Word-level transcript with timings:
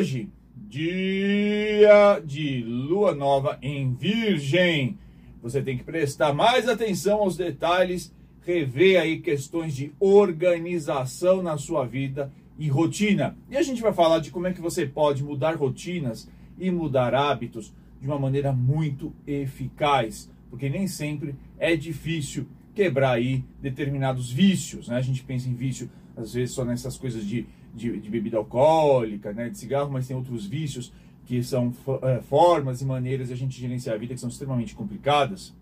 hoje, 0.00 0.30
dia 0.56 2.22
de 2.24 2.62
lua 2.62 3.14
nova 3.14 3.58
em 3.60 3.92
Virgem. 3.92 4.96
Você 5.42 5.60
tem 5.60 5.76
que 5.76 5.84
prestar 5.84 6.32
mais 6.32 6.66
atenção 6.66 7.18
aos 7.18 7.36
detalhes, 7.36 8.10
rever 8.40 8.98
aí 8.98 9.20
questões 9.20 9.76
de 9.76 9.92
organização 10.00 11.42
na 11.42 11.58
sua 11.58 11.84
vida 11.84 12.32
e 12.58 12.66
rotina. 12.66 13.36
E 13.50 13.58
a 13.58 13.62
gente 13.62 13.82
vai 13.82 13.92
falar 13.92 14.20
de 14.20 14.30
como 14.30 14.46
é 14.46 14.54
que 14.54 14.60
você 14.62 14.86
pode 14.86 15.22
mudar 15.22 15.54
rotinas 15.54 16.26
e 16.58 16.70
mudar 16.70 17.14
hábitos 17.14 17.70
de 18.00 18.06
uma 18.06 18.18
maneira 18.18 18.54
muito 18.54 19.12
eficaz, 19.26 20.30
porque 20.48 20.70
nem 20.70 20.88
sempre 20.88 21.34
é 21.58 21.76
difícil 21.76 22.46
quebrar 22.74 23.16
aí 23.16 23.44
determinados 23.60 24.32
vícios, 24.32 24.88
né? 24.88 24.96
A 24.96 25.02
gente 25.02 25.22
pensa 25.22 25.46
em 25.46 25.54
vício 25.54 25.90
às 26.16 26.32
vezes 26.32 26.54
só 26.54 26.64
nessas 26.64 26.96
coisas 26.96 27.22
de, 27.22 27.46
de, 27.74 27.98
de 27.98 28.10
bebida 28.10 28.36
alcoólica, 28.36 29.32
né, 29.32 29.48
de 29.48 29.58
cigarro, 29.58 29.90
mas 29.90 30.06
tem 30.06 30.16
outros 30.16 30.46
vícios 30.46 30.92
que 31.26 31.42
são 31.42 31.72
é, 32.02 32.20
formas 32.22 32.80
e 32.80 32.84
maneiras 32.84 33.28
de 33.28 33.34
a 33.34 33.36
gente 33.36 33.58
gerenciar 33.58 33.94
a 33.94 33.98
vida 33.98 34.14
que 34.14 34.20
são 34.20 34.28
extremamente 34.28 34.74
complicadas 34.74 35.54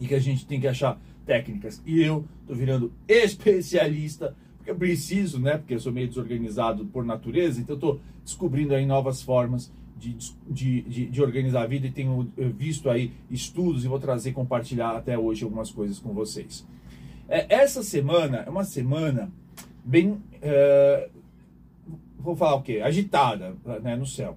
e 0.00 0.06
que 0.06 0.14
a 0.14 0.20
gente 0.20 0.46
tem 0.46 0.60
que 0.60 0.68
achar 0.68 1.00
técnicas. 1.24 1.82
E 1.84 2.00
eu 2.00 2.24
tô 2.46 2.54
virando 2.54 2.92
especialista, 3.08 4.36
porque 4.56 4.70
eu 4.70 4.76
preciso, 4.76 5.40
né? 5.40 5.58
Porque 5.58 5.74
eu 5.74 5.80
sou 5.80 5.92
meio 5.92 6.06
desorganizado 6.06 6.86
por 6.86 7.04
natureza, 7.04 7.60
então 7.60 7.74
eu 7.74 7.80
tô 7.80 8.00
descobrindo 8.24 8.74
aí 8.74 8.86
novas 8.86 9.22
formas 9.22 9.72
de, 9.98 10.16
de, 10.48 10.82
de, 10.82 11.06
de, 11.06 11.22
organizar 11.22 11.62
a 11.62 11.66
vida 11.66 11.86
e 11.86 11.90
tenho 11.90 12.30
eh, 12.36 12.48
visto 12.48 12.90
aí 12.90 13.12
estudos 13.30 13.84
e 13.84 13.88
vou 13.88 13.98
trazer, 13.98 14.32
compartilhar 14.32 14.94
até 14.94 15.18
hoje 15.18 15.42
algumas 15.42 15.70
coisas 15.70 15.98
com 15.98 16.12
vocês. 16.12 16.66
É, 17.28 17.54
essa 17.54 17.82
semana 17.82 18.38
é 18.46 18.50
uma 18.50 18.64
semana 18.64 19.32
bem, 19.84 20.20
é, 20.42 21.08
vou 22.26 22.36
falar 22.36 22.56
o 22.56 22.62
quê? 22.62 22.80
Agitada 22.82 23.56
né, 23.82 23.96
no 23.96 24.04
céu. 24.04 24.36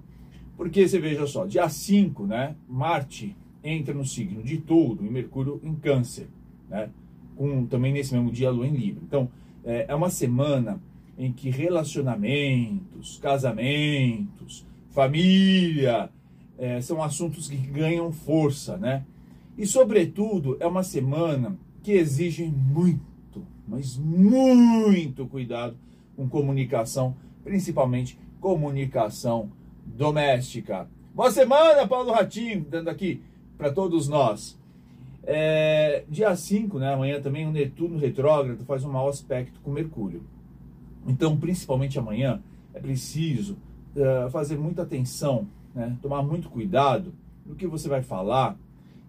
Porque 0.56 0.88
você 0.88 1.00
veja 1.00 1.26
só, 1.26 1.46
dia 1.46 1.68
5, 1.68 2.26
né, 2.26 2.56
Marte 2.68 3.36
entra 3.64 3.94
no 3.94 4.06
signo 4.06 4.44
de 4.44 4.58
touro 4.58 5.06
e 5.06 5.10
Mercúrio 5.10 5.60
em 5.64 5.74
câncer, 5.76 6.28
né? 6.70 6.90
Com, 7.36 7.66
também 7.66 7.92
nesse 7.92 8.14
mesmo 8.14 8.32
dia 8.32 8.50
a 8.50 8.52
Lua 8.52 8.68
em 8.68 8.76
Libra. 8.76 9.02
Então, 9.06 9.30
é, 9.64 9.86
é 9.88 9.96
uma 9.96 10.10
semana 10.10 10.82
em 11.18 11.32
que 11.32 11.50
relacionamentos, 11.50 13.18
casamentos, 13.22 14.66
família, 14.92 16.10
é, 16.58 16.80
são 16.82 17.02
assuntos 17.02 17.50
que 17.50 17.58
ganham 17.58 18.12
força, 18.12 18.78
né? 18.78 19.06
E, 19.58 19.66
sobretudo, 19.66 20.58
é 20.60 20.68
uma 20.68 20.84
semana 20.84 21.58
que 21.84 21.92
exige 21.92 22.46
muito, 22.46 23.46
mas 23.68 23.98
muito 23.98 25.26
cuidado 25.26 25.76
com 26.16 26.28
comunicação, 26.30 27.16
principalmente 27.44 28.20
comunicação 28.40 29.52
doméstica. 29.86 30.88
Boa 31.14 31.32
semana, 31.32 31.88
Paulo 31.88 32.12
Ratinho, 32.12 32.66
dando 32.70 32.90
aqui 32.90 33.22
para 33.58 33.72
todos 33.72 34.08
nós. 34.08 34.58
É, 35.24 36.04
dia 36.10 36.36
5, 36.36 36.80
né, 36.80 36.94
amanhã 36.94 37.22
também 37.22 37.46
o 37.46 37.52
Netuno 37.52 37.98
retrógrado 37.98 38.64
faz 38.66 38.84
um 38.84 38.92
mau 38.92 39.10
aspecto 39.10 39.60
com 39.62 39.72
Mercúrio. 39.72 40.24
Então, 41.06 41.38
principalmente 41.38 42.00
amanhã, 42.00 42.42
é 42.74 42.80
preciso 42.80 43.58
uh, 43.96 44.30
fazer 44.32 44.58
muita 44.58 44.84
atenção, 44.84 45.48
né, 45.76 45.98
tomar 46.02 46.24
muito 46.24 46.50
cuidado 46.50 47.14
no 47.46 47.56
que 47.56 47.68
você 47.68 47.90
vai 47.90 48.02
falar 48.02 48.58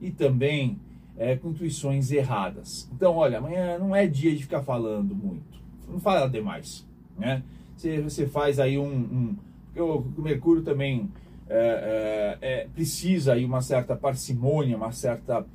e 0.01 0.11
também 0.11 0.79
é, 1.17 1.37
com 1.37 1.51
intuições 1.51 2.11
erradas. 2.11 2.89
Então, 2.93 3.15
olha, 3.17 3.39
amanhã 3.39 3.79
não 3.79 3.95
é 3.95 4.07
dia 4.07 4.35
de 4.35 4.43
ficar 4.43 4.63
falando 4.63 5.15
muito, 5.15 5.61
não 5.89 6.01
fala 6.01 6.27
demais, 6.29 6.87
né? 7.19 7.43
Você, 7.81 7.99
você 7.99 8.27
faz 8.27 8.61
aí 8.61 8.79
um, 8.79 8.93
um 8.93 9.37
porque 9.69 9.81
o, 9.81 10.05
Mercúrio 10.19 10.63
também 10.63 11.09
é, 11.49 12.39
é, 12.43 12.61
é, 12.61 12.69
precisa 12.75 13.33
aí 13.33 13.43
uma 13.43 13.63
certa 13.63 13.97
parcimônia, 13.97 14.77
uma 14.77 14.93
certa 14.93 15.47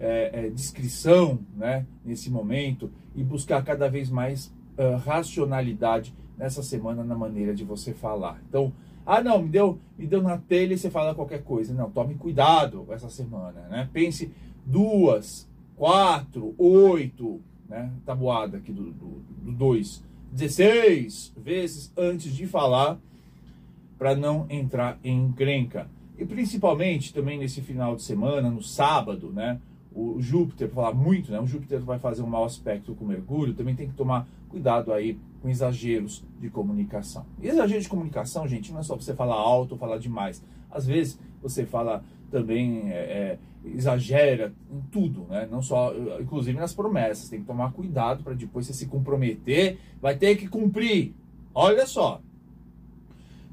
é, 0.00 0.46
é, 0.46 0.48
discrição 0.48 1.40
né, 1.54 1.84
nesse 2.02 2.30
momento 2.30 2.90
e 3.14 3.22
buscar 3.22 3.62
cada 3.62 3.86
vez 3.86 4.08
mais 4.08 4.46
uh, 4.78 4.96
racionalidade 5.04 6.14
nessa 6.38 6.62
semana 6.62 7.04
na 7.04 7.14
maneira 7.14 7.54
de 7.54 7.64
você 7.64 7.92
falar. 7.92 8.40
Então, 8.48 8.72
ah 9.04 9.22
não, 9.22 9.42
me 9.42 9.50
deu, 9.50 9.78
me 9.98 10.06
deu 10.06 10.22
na 10.22 10.38
telha 10.38 10.72
e 10.72 10.78
você 10.78 10.88
fala 10.88 11.14
qualquer 11.14 11.42
coisa. 11.42 11.74
Não, 11.74 11.90
tome 11.90 12.14
cuidado 12.14 12.86
essa 12.88 13.10
semana, 13.10 13.60
né? 13.68 13.90
Pense 13.92 14.32
duas, 14.64 15.46
quatro, 15.76 16.54
oito, 16.56 17.42
né? 17.68 17.92
Tabuada 18.06 18.56
aqui 18.56 18.72
do 18.72 18.84
2, 18.84 18.94
do, 18.94 19.06
do 19.42 19.52
dois, 19.52 20.02
16 20.34 21.32
vezes 21.36 21.92
antes 21.96 22.34
de 22.34 22.44
falar 22.44 22.98
para 23.96 24.16
não 24.16 24.46
entrar 24.50 24.98
em 25.04 25.26
encrenca. 25.26 25.88
E 26.18 26.24
principalmente 26.24 27.14
também 27.14 27.38
nesse 27.38 27.60
final 27.60 27.94
de 27.94 28.02
semana, 28.02 28.50
no 28.50 28.60
sábado, 28.60 29.30
né? 29.32 29.60
O 29.94 30.20
Júpiter, 30.20 30.68
falar 30.68 30.92
muito, 30.92 31.30
né? 31.30 31.38
O 31.38 31.46
Júpiter 31.46 31.80
vai 31.80 32.00
fazer 32.00 32.22
um 32.22 32.26
mau 32.26 32.44
aspecto 32.44 32.96
com 32.96 33.04
Mercúrio, 33.04 33.54
também 33.54 33.76
tem 33.76 33.86
que 33.86 33.94
tomar 33.94 34.26
cuidado 34.48 34.92
aí 34.92 35.16
com 35.40 35.48
exageros 35.48 36.24
de 36.40 36.50
comunicação. 36.50 37.24
Exagero 37.40 37.80
de 37.80 37.88
comunicação, 37.88 38.48
gente, 38.48 38.72
não 38.72 38.80
é 38.80 38.82
só 38.82 38.96
você 38.96 39.14
falar 39.14 39.36
alto 39.36 39.72
ou 39.72 39.78
falar 39.78 39.98
demais. 39.98 40.42
Às 40.68 40.84
vezes 40.84 41.16
você 41.40 41.64
fala 41.64 42.02
também, 42.28 42.90
é, 42.90 42.96
é, 42.96 43.38
exagera 43.64 44.52
em 44.70 44.80
tudo, 44.90 45.26
né? 45.28 45.48
Não 45.50 45.62
só, 45.62 45.94
inclusive 46.20 46.58
nas 46.58 46.74
promessas. 46.74 47.28
Tem 47.28 47.40
que 47.40 47.46
tomar 47.46 47.72
cuidado 47.72 48.22
para 48.22 48.34
depois 48.34 48.66
você 48.66 48.72
se 48.74 48.86
comprometer, 48.86 49.78
vai 50.00 50.16
ter 50.16 50.36
que 50.36 50.48
cumprir. 50.48 51.14
Olha 51.54 51.86
só, 51.86 52.20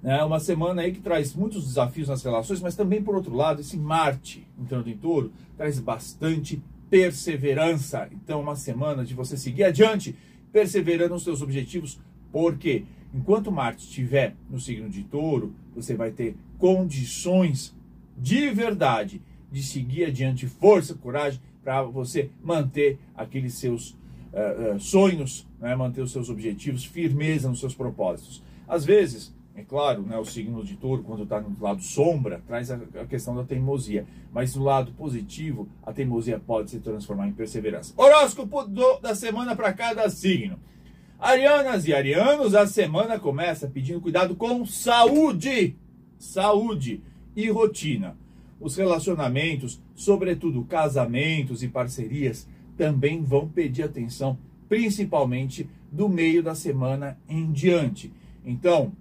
né? 0.01 0.23
Uma 0.23 0.39
semana 0.39 0.81
aí 0.81 0.91
que 0.91 0.99
traz 0.99 1.35
muitos 1.35 1.65
desafios 1.65 2.09
nas 2.09 2.23
relações, 2.23 2.61
mas 2.61 2.75
também, 2.75 3.01
por 3.01 3.15
outro 3.15 3.35
lado, 3.35 3.61
esse 3.61 3.77
Marte 3.77 4.47
entrando 4.59 4.89
em 4.89 4.97
touro 4.97 5.31
traz 5.55 5.79
bastante 5.79 6.61
perseverança. 6.89 8.09
Então, 8.11 8.41
uma 8.41 8.55
semana 8.55 9.05
de 9.05 9.13
você 9.13 9.37
seguir 9.37 9.63
adiante, 9.63 10.15
perseverando 10.51 11.13
nos 11.13 11.23
seus 11.23 11.41
objetivos, 11.41 11.99
porque 12.31 12.83
enquanto 13.13 13.51
Marte 13.51 13.85
estiver 13.85 14.35
no 14.49 14.59
signo 14.59 14.89
de 14.89 15.03
touro, 15.03 15.53
você 15.75 15.95
vai 15.95 16.11
ter 16.11 16.35
condições 16.57 17.73
de 18.17 18.49
verdade 18.49 19.21
de 19.51 19.61
seguir 19.61 20.05
adiante, 20.05 20.47
força, 20.47 20.95
coragem, 20.95 21.41
para 21.63 21.83
você 21.83 22.29
manter 22.41 22.97
aqueles 23.15 23.53
seus 23.55 23.91
uh, 24.33 24.75
uh, 24.75 24.79
sonhos, 24.79 25.47
né? 25.59 25.75
manter 25.75 26.01
os 26.01 26.11
seus 26.11 26.29
objetivos, 26.29 26.85
firmeza 26.85 27.49
nos 27.49 27.59
seus 27.59 27.75
propósitos. 27.75 28.41
Às 28.67 28.85
vezes, 28.85 29.33
é 29.55 29.63
claro, 29.63 30.01
né, 30.03 30.17
o 30.17 30.23
signo 30.23 30.63
de 30.63 30.75
touro, 30.75 31.03
quando 31.03 31.23
está 31.23 31.41
no 31.41 31.55
lado 31.59 31.81
sombra, 31.81 32.41
traz 32.47 32.71
a, 32.71 32.79
a, 33.01 33.05
questão 33.05 33.35
da 33.35 33.43
teimosia. 33.43 34.05
Mas 34.31 34.55
no 34.55 34.63
lado 34.63 34.93
positivo, 34.93 35.67
a 35.83 35.91
teimosia 35.91 36.39
pode 36.39 36.71
se 36.71 36.79
transformar 36.79 37.27
em 37.27 37.33
perseverança. 37.33 37.93
Horóscopo 37.97 38.63
do, 38.63 38.99
da 38.99 39.13
semana 39.13 39.55
para 39.55 39.73
cada 39.73 40.09
signo. 40.09 40.57
Arianas 41.19 41.85
e 41.85 41.93
arianos, 41.93 42.55
a 42.55 42.65
semana 42.65 43.19
começa 43.19 43.67
pedindo 43.67 44.01
cuidado 44.01 44.35
com 44.35 44.65
saúde. 44.65 45.75
Saúde 46.17 47.01
e 47.35 47.49
rotina. 47.49 48.15
Os 48.61 48.75
relacionamentos, 48.75 49.81
sobretudo 49.95 50.63
casamentos 50.63 51.63
e 51.63 51.67
parcerias, 51.67 52.47
também 52.77 53.23
vão 53.23 53.49
pedir 53.49 53.83
atenção, 53.83 54.37
principalmente 54.69 55.67
do 55.91 56.07
meio 56.07 56.43
da 56.43 56.53
semana 56.53 57.17
em 57.27 57.51
diante. 57.51 58.13
Então, 58.45 58.93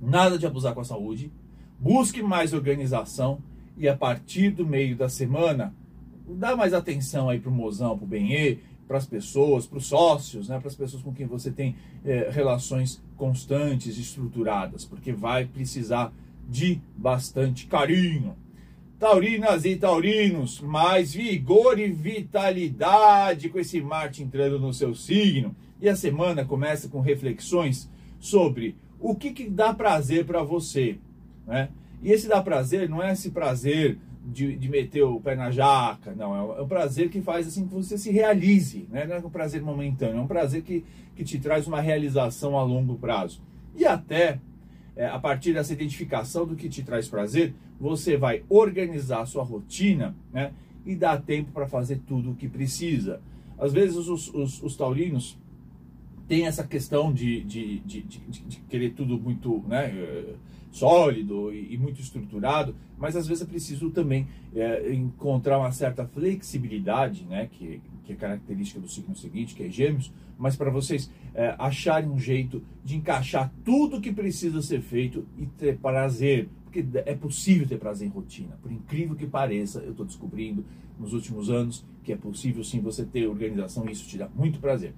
nada 0.00 0.38
de 0.38 0.46
abusar 0.46 0.72
com 0.72 0.80
a 0.80 0.84
saúde, 0.84 1.32
busque 1.78 2.22
mais 2.22 2.54
organização 2.54 3.40
e 3.76 3.88
a 3.88 3.96
partir 3.96 4.50
do 4.50 4.64
meio 4.64 4.96
da 4.96 5.08
semana, 5.08 5.74
dá 6.28 6.56
mais 6.56 6.72
atenção 6.72 7.28
aí 7.28 7.40
para 7.40 7.50
o 7.50 7.54
mozão, 7.54 7.96
para 7.96 8.04
o 8.04 8.08
benê, 8.08 8.58
para 8.86 8.98
as 8.98 9.06
pessoas, 9.06 9.66
para 9.66 9.78
os 9.78 9.86
sócios, 9.86 10.48
né, 10.48 10.58
para 10.58 10.68
as 10.68 10.74
pessoas 10.74 11.02
com 11.02 11.12
quem 11.12 11.26
você 11.26 11.50
tem 11.50 11.76
é, 12.04 12.30
relações 12.30 13.02
constantes, 13.16 13.98
estruturadas, 13.98 14.84
porque 14.84 15.12
vai 15.12 15.44
precisar 15.44 16.12
de 16.48 16.80
bastante 16.96 17.66
carinho. 17.66 18.34
Taurinas 18.98 19.64
e 19.64 19.76
taurinos, 19.76 20.60
mais 20.60 21.14
vigor 21.14 21.78
e 21.78 21.88
vitalidade 21.88 23.48
com 23.48 23.58
esse 23.58 23.80
Marte 23.80 24.22
entrando 24.22 24.58
no 24.58 24.74
seu 24.74 24.94
signo. 24.94 25.54
E 25.80 25.88
a 25.88 25.94
semana 25.94 26.44
começa 26.44 26.88
com 26.88 27.00
reflexões 27.00 27.88
sobre 28.18 28.76
o 28.98 29.14
que, 29.14 29.30
que 29.30 29.48
dá 29.48 29.72
prazer 29.72 30.24
para 30.24 30.42
você, 30.42 30.98
né? 31.46 31.68
E 32.02 32.10
esse 32.10 32.28
dá 32.28 32.42
prazer 32.42 32.88
não 32.88 33.02
é 33.02 33.12
esse 33.12 33.30
prazer 33.30 33.98
de, 34.24 34.56
de 34.56 34.68
meter 34.68 35.02
o 35.02 35.20
pé 35.20 35.34
na 35.34 35.50
jaca, 35.50 36.14
não, 36.14 36.34
é, 36.34 36.58
é 36.58 36.62
um 36.62 36.68
prazer 36.68 37.08
que 37.08 37.20
faz 37.20 37.46
assim 37.46 37.66
que 37.66 37.74
você 37.74 37.96
se 37.96 38.10
realize, 38.10 38.86
né? 38.90 39.06
não 39.06 39.16
é 39.16 39.18
um 39.18 39.30
prazer 39.30 39.62
momentâneo, 39.62 40.18
é 40.18 40.20
um 40.20 40.26
prazer 40.26 40.62
que, 40.62 40.84
que 41.16 41.24
te 41.24 41.38
traz 41.38 41.66
uma 41.66 41.80
realização 41.80 42.58
a 42.58 42.62
longo 42.62 42.96
prazo. 42.96 43.40
E 43.74 43.84
até, 43.84 44.38
é, 44.98 45.06
a 45.06 45.18
partir 45.18 45.54
dessa 45.54 45.72
identificação 45.72 46.44
do 46.44 46.56
que 46.56 46.68
te 46.68 46.82
traz 46.82 47.08
prazer, 47.08 47.54
você 47.80 48.16
vai 48.16 48.42
organizar 48.48 49.22
a 49.22 49.26
sua 49.26 49.44
rotina 49.44 50.14
né? 50.32 50.52
e 50.84 50.96
dar 50.96 51.22
tempo 51.22 51.52
para 51.52 51.68
fazer 51.68 52.00
tudo 52.04 52.32
o 52.32 52.34
que 52.34 52.48
precisa. 52.48 53.20
Às 53.56 53.72
vezes 53.72 53.96
os, 53.96 54.34
os, 54.34 54.60
os 54.60 54.76
taurinos 54.76 55.38
tem 56.26 56.46
essa 56.46 56.64
questão 56.64 57.12
de, 57.12 57.44
de, 57.44 57.78
de, 57.78 58.02
de, 58.02 58.60
querer 58.68 58.90
tudo 58.90 59.18
muito 59.18 59.64
né, 59.68 59.86
sólido 60.70 61.52
e, 61.52 61.74
e, 61.74 61.78
muito 61.78 62.00
estruturado, 62.00 62.74
mas 62.98 63.16
às 63.16 63.26
vezes 63.26 63.42
é 63.42 63.46
preciso 63.46 63.90
também 63.90 64.26
é, 64.54 64.92
encontrar 64.92 65.58
uma 65.58 65.72
certa 65.72 66.06
flexibilidade, 66.06 67.24
né, 67.24 67.48
que, 67.50 67.80
que 68.04 68.12
é 68.12 68.16
característica 68.16 68.80
do 68.80 68.88
signo 68.88 69.14
seguinte, 69.16 69.54
que 69.54 69.64
é 69.64 69.70
gêmeos, 69.70 70.12
mas 70.38 70.56
para 70.56 70.70
vocês 70.70 71.10
é, 71.34 71.54
acharem 71.58 72.08
um 72.08 72.18
jeito 72.18 72.62
de 72.84 72.96
encaixar 72.96 73.52
tudo 73.64 74.00
que 74.00 74.12
precisa 74.12 74.62
ser 74.62 74.80
feito 74.80 75.26
e 75.36 75.46
ter 75.46 75.78
prazer, 75.78 76.48
porque 76.64 76.84
é 77.06 77.14
possível 77.14 77.66
ter 77.66 77.78
prazer 77.78 78.06
em 78.06 78.10
rotina, 78.10 78.58
por 78.62 78.70
incrível 78.70 79.16
que 79.16 79.26
pareça, 79.26 79.80
eu 79.80 79.90
estou 79.90 80.06
descobrindo 80.06 80.64
nos 80.98 81.12
últimos 81.12 81.50
anos 81.50 81.84
que 82.02 82.12
é 82.12 82.16
possível 82.16 82.64
sim 82.64 82.80
você 82.80 83.04
ter 83.04 83.26
organização 83.26 83.86
e 83.86 83.92
isso 83.92 84.08
te 84.08 84.16
dá 84.16 84.28
muito 84.34 84.58
prazer. 84.58 84.94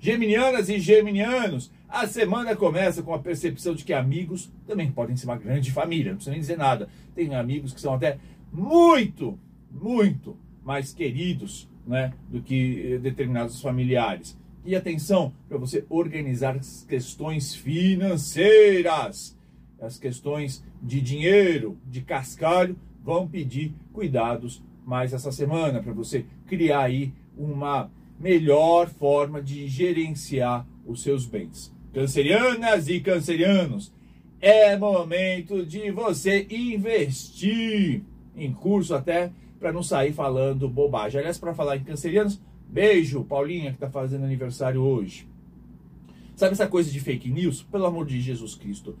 Geminianas 0.00 0.70
e 0.70 0.80
geminianos, 0.80 1.70
a 1.86 2.06
semana 2.06 2.56
começa 2.56 3.02
com 3.02 3.12
a 3.12 3.18
percepção 3.18 3.74
de 3.74 3.84
que 3.84 3.92
amigos 3.92 4.50
também 4.66 4.90
podem 4.90 5.14
ser 5.14 5.26
uma 5.26 5.36
grande 5.36 5.70
família, 5.70 6.12
não 6.12 6.16
precisa 6.16 6.32
nem 6.32 6.40
dizer 6.40 6.56
nada. 6.56 6.88
Tem 7.14 7.34
amigos 7.34 7.74
que 7.74 7.80
são 7.82 7.92
até 7.92 8.16
muito, 8.50 9.38
muito 9.70 10.38
mais 10.64 10.94
queridos 10.94 11.68
né, 11.86 12.14
do 12.30 12.40
que 12.40 12.94
eh, 12.94 12.98
determinados 12.98 13.60
familiares. 13.60 14.38
E 14.64 14.74
atenção 14.74 15.34
para 15.46 15.58
você 15.58 15.84
organizar 15.90 16.56
as 16.56 16.82
questões 16.88 17.54
financeiras, 17.54 19.36
as 19.78 19.98
questões 19.98 20.64
de 20.82 20.98
dinheiro, 21.02 21.76
de 21.86 22.00
cascalho, 22.00 22.74
vão 23.04 23.28
pedir 23.28 23.74
cuidados 23.92 24.62
mais 24.86 25.12
essa 25.12 25.30
semana 25.30 25.82
para 25.82 25.92
você 25.92 26.24
criar 26.46 26.84
aí 26.84 27.12
uma 27.36 27.90
melhor 28.20 28.88
forma 28.88 29.42
de 29.42 29.66
gerenciar 29.66 30.66
os 30.86 31.02
seus 31.02 31.24
bens. 31.24 31.74
Cancerianas 31.92 32.88
e 32.88 33.00
cancerianos, 33.00 33.92
é 34.40 34.76
momento 34.76 35.64
de 35.64 35.90
você 35.90 36.46
investir 36.50 38.02
em 38.36 38.52
curso 38.52 38.94
até 38.94 39.32
para 39.58 39.72
não 39.72 39.82
sair 39.82 40.12
falando 40.12 40.68
bobagem. 40.68 41.18
Aliás, 41.18 41.38
para 41.38 41.54
falar 41.54 41.76
em 41.76 41.84
cancerianos, 41.84 42.40
beijo, 42.68 43.24
Paulinha, 43.24 43.70
que 43.70 43.76
está 43.76 43.90
fazendo 43.90 44.24
aniversário 44.24 44.80
hoje. 44.80 45.28
Sabe 46.36 46.52
essa 46.52 46.66
coisa 46.66 46.90
de 46.90 47.00
fake 47.00 47.30
news? 47.30 47.62
Pelo 47.62 47.84
amor 47.84 48.06
de 48.06 48.20
Jesus 48.20 48.54
Cristo. 48.54 48.96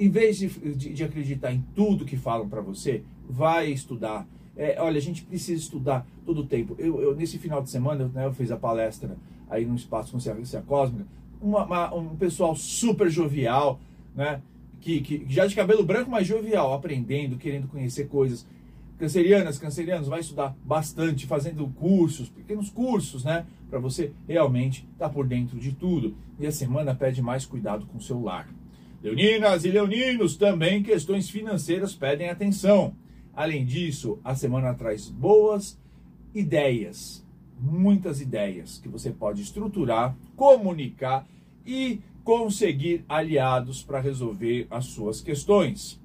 Em 0.00 0.08
vez 0.08 0.38
de, 0.38 0.48
de, 0.74 0.94
de 0.94 1.04
acreditar 1.04 1.52
em 1.52 1.62
tudo 1.74 2.06
que 2.06 2.16
falam 2.16 2.48
para 2.48 2.62
você, 2.62 3.02
vai 3.28 3.70
estudar 3.70 4.26
é, 4.58 4.76
olha, 4.80 4.98
a 4.98 5.00
gente 5.00 5.22
precisa 5.22 5.60
estudar 5.60 6.04
todo 6.26 6.40
o 6.40 6.44
tempo. 6.46 6.74
Eu, 6.78 7.00
eu 7.00 7.14
nesse 7.14 7.38
final 7.38 7.62
de 7.62 7.70
semana, 7.70 8.10
né, 8.12 8.26
eu 8.26 8.32
fiz 8.32 8.50
a 8.50 8.56
palestra 8.56 9.16
aí 9.48 9.64
no 9.64 9.76
Espaço 9.76 10.10
Consciência 10.10 10.60
Cósmica, 10.66 11.06
uma, 11.40 11.64
uma, 11.64 11.94
um 11.94 12.16
pessoal 12.16 12.56
super 12.56 13.08
jovial, 13.08 13.80
né? 14.16 14.42
Que, 14.80 15.00
que 15.00 15.24
já 15.28 15.46
de 15.46 15.54
cabelo 15.54 15.84
branco, 15.84 16.10
mas 16.10 16.26
jovial, 16.26 16.72
aprendendo, 16.72 17.36
querendo 17.36 17.68
conhecer 17.68 18.08
coisas. 18.08 18.44
Cancerianas, 18.98 19.58
cancerianos, 19.58 20.08
vai 20.08 20.20
estudar 20.20 20.56
bastante, 20.64 21.24
fazendo 21.24 21.68
cursos, 21.68 22.28
pequenos 22.28 22.68
cursos, 22.68 23.22
né? 23.22 23.46
Para 23.70 23.78
você 23.78 24.12
realmente 24.26 24.84
estar 24.92 25.08
tá 25.08 25.14
por 25.14 25.24
dentro 25.24 25.56
de 25.58 25.72
tudo. 25.72 26.16
E 26.38 26.46
a 26.46 26.52
semana 26.52 26.96
pede 26.96 27.22
mais 27.22 27.46
cuidado 27.46 27.86
com 27.86 27.98
o 27.98 28.02
seu 28.02 28.20
lar. 28.20 28.48
Leoninas 29.00 29.64
e 29.64 29.70
leoninos, 29.70 30.36
também 30.36 30.82
questões 30.82 31.30
financeiras 31.30 31.94
pedem 31.94 32.28
atenção. 32.28 32.92
Além 33.38 33.64
disso, 33.64 34.18
a 34.24 34.34
semana 34.34 34.74
traz 34.74 35.08
boas 35.08 35.78
ideias, 36.34 37.24
muitas 37.56 38.20
ideias 38.20 38.80
que 38.80 38.88
você 38.88 39.12
pode 39.12 39.42
estruturar, 39.42 40.16
comunicar 40.34 41.24
e 41.64 42.00
conseguir 42.24 43.04
aliados 43.08 43.80
para 43.80 44.00
resolver 44.00 44.66
as 44.68 44.86
suas 44.86 45.20
questões. 45.20 46.02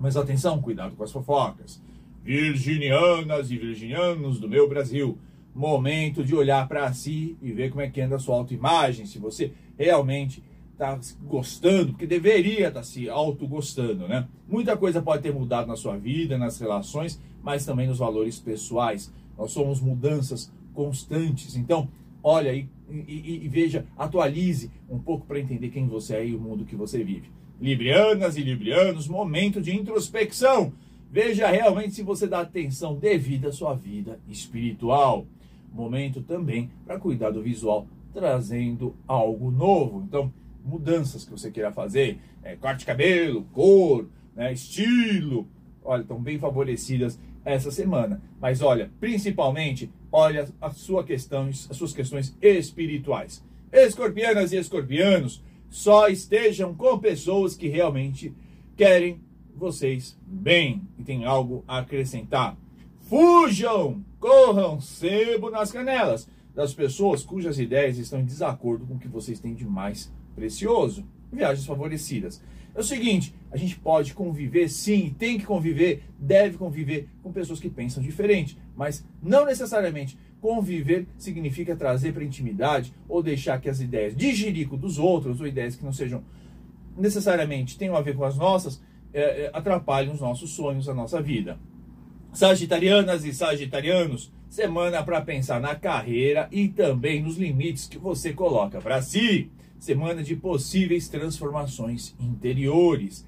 Mas 0.00 0.16
atenção, 0.16 0.62
cuidado 0.62 0.96
com 0.96 1.04
as 1.04 1.12
fofocas. 1.12 1.78
Virginianas 2.24 3.50
e 3.50 3.58
virginianos 3.58 4.40
do 4.40 4.48
meu 4.48 4.66
Brasil, 4.66 5.18
momento 5.54 6.24
de 6.24 6.34
olhar 6.34 6.66
para 6.66 6.90
si 6.94 7.36
e 7.42 7.52
ver 7.52 7.68
como 7.68 7.82
é 7.82 7.90
que 7.90 8.00
anda 8.00 8.16
a 8.16 8.18
sua 8.18 8.36
autoimagem, 8.36 9.04
se 9.04 9.18
você 9.18 9.52
realmente 9.76 10.42
está 10.76 11.00
gostando, 11.24 11.92
porque 11.92 12.06
deveria 12.06 12.68
estar 12.68 12.80
tá 12.80 12.82
se 12.82 13.08
auto-gostando, 13.08 14.06
né? 14.06 14.28
Muita 14.46 14.76
coisa 14.76 15.00
pode 15.00 15.22
ter 15.22 15.32
mudado 15.32 15.66
na 15.66 15.76
sua 15.76 15.96
vida, 15.96 16.36
nas 16.36 16.60
relações, 16.60 17.20
mas 17.42 17.64
também 17.64 17.88
nos 17.88 17.98
valores 17.98 18.38
pessoais. 18.38 19.12
Nós 19.38 19.52
somos 19.52 19.80
mudanças 19.80 20.52
constantes. 20.74 21.56
Então, 21.56 21.88
olha 22.22 22.52
e, 22.52 22.68
e, 22.90 23.44
e 23.44 23.48
veja, 23.48 23.86
atualize 23.96 24.70
um 24.88 24.98
pouco 24.98 25.26
para 25.26 25.40
entender 25.40 25.70
quem 25.70 25.88
você 25.88 26.16
é 26.16 26.26
e 26.26 26.34
o 26.34 26.40
mundo 26.40 26.66
que 26.66 26.76
você 26.76 27.02
vive. 27.02 27.30
Librianas 27.58 28.36
e 28.36 28.42
librianos, 28.42 29.08
momento 29.08 29.62
de 29.62 29.74
introspecção. 29.74 30.74
Veja 31.10 31.48
realmente 31.48 31.94
se 31.94 32.02
você 32.02 32.26
dá 32.26 32.40
atenção 32.40 32.94
devida 32.94 33.48
à 33.48 33.52
sua 33.52 33.74
vida 33.74 34.20
espiritual. 34.28 35.26
Momento 35.72 36.20
também 36.20 36.70
para 36.84 36.98
cuidar 36.98 37.30
do 37.30 37.42
visual, 37.42 37.86
trazendo 38.12 38.94
algo 39.06 39.50
novo. 39.50 40.02
Então, 40.06 40.32
mudanças 40.66 41.24
que 41.24 41.30
você 41.30 41.50
queira 41.50 41.72
fazer, 41.72 42.18
é, 42.42 42.56
corte 42.56 42.80
de 42.80 42.86
cabelo, 42.86 43.44
cor, 43.52 44.08
né, 44.34 44.52
estilo, 44.52 45.46
olha, 45.84 46.02
estão 46.02 46.20
bem 46.20 46.38
favorecidas 46.38 47.18
essa 47.44 47.70
semana. 47.70 48.20
Mas 48.40 48.60
olha, 48.60 48.90
principalmente, 48.98 49.90
olha 50.10 50.48
as 50.60 50.76
suas 50.76 51.06
questões, 51.06 51.68
as 51.70 51.76
suas 51.76 51.92
questões 51.92 52.36
espirituais. 52.42 53.42
Escorpianas 53.72 54.52
e 54.52 54.56
escorpianos, 54.56 55.42
só 55.68 56.08
estejam 56.08 56.74
com 56.74 56.98
pessoas 56.98 57.56
que 57.56 57.68
realmente 57.68 58.34
querem 58.76 59.20
vocês 59.54 60.18
bem 60.26 60.82
e 60.98 61.02
tem 61.02 61.24
algo 61.24 61.64
a 61.66 61.78
acrescentar. 61.78 62.56
Fujam, 63.00 64.04
corram 64.18 64.80
sebo 64.80 65.50
nas 65.50 65.70
canelas 65.70 66.28
das 66.54 66.72
pessoas 66.72 67.22
cujas 67.22 67.58
ideias 67.58 67.98
estão 67.98 68.20
em 68.20 68.24
desacordo 68.24 68.86
com 68.86 68.94
o 68.94 68.98
que 68.98 69.08
vocês 69.08 69.38
têm 69.38 69.54
de 69.54 69.66
mais 69.66 70.12
precioso. 70.36 71.04
Viagens 71.32 71.66
favorecidas. 71.66 72.40
É 72.74 72.80
o 72.80 72.84
seguinte, 72.84 73.34
a 73.50 73.56
gente 73.56 73.76
pode 73.78 74.12
conviver 74.12 74.68
sim, 74.68 75.14
tem 75.18 75.38
que 75.38 75.46
conviver, 75.46 76.04
deve 76.18 76.58
conviver 76.58 77.08
com 77.22 77.32
pessoas 77.32 77.58
que 77.58 77.70
pensam 77.70 78.02
diferente, 78.02 78.58
mas 78.76 79.02
não 79.22 79.46
necessariamente 79.46 80.18
conviver 80.42 81.06
significa 81.16 81.74
trazer 81.74 82.12
para 82.12 82.22
intimidade 82.22 82.92
ou 83.08 83.22
deixar 83.22 83.58
que 83.60 83.70
as 83.70 83.80
ideias 83.80 84.14
de 84.14 84.34
jirico 84.34 84.76
dos 84.76 84.98
outros 84.98 85.40
ou 85.40 85.46
ideias 85.46 85.74
que 85.74 85.84
não 85.84 85.92
sejam 85.92 86.22
necessariamente 86.96 87.78
tenham 87.78 87.96
a 87.96 88.02
ver 88.02 88.14
com 88.14 88.24
as 88.24 88.36
nossas 88.36 88.82
é, 89.12 89.50
atrapalhem 89.54 90.12
os 90.12 90.20
nossos 90.20 90.50
sonhos, 90.50 90.88
a 90.88 90.94
nossa 90.94 91.22
vida. 91.22 91.58
Sagitarianas 92.34 93.24
e 93.24 93.32
sagitarianos, 93.32 94.30
semana 94.50 95.02
para 95.02 95.22
pensar 95.22 95.58
na 95.58 95.74
carreira 95.74 96.46
e 96.52 96.68
também 96.68 97.22
nos 97.22 97.38
limites 97.38 97.86
que 97.86 97.96
você 97.96 98.34
coloca 98.34 98.78
para 98.82 99.00
si 99.00 99.50
semana 99.78 100.22
de 100.22 100.36
possíveis 100.36 101.08
transformações 101.08 102.14
interiores. 102.20 103.26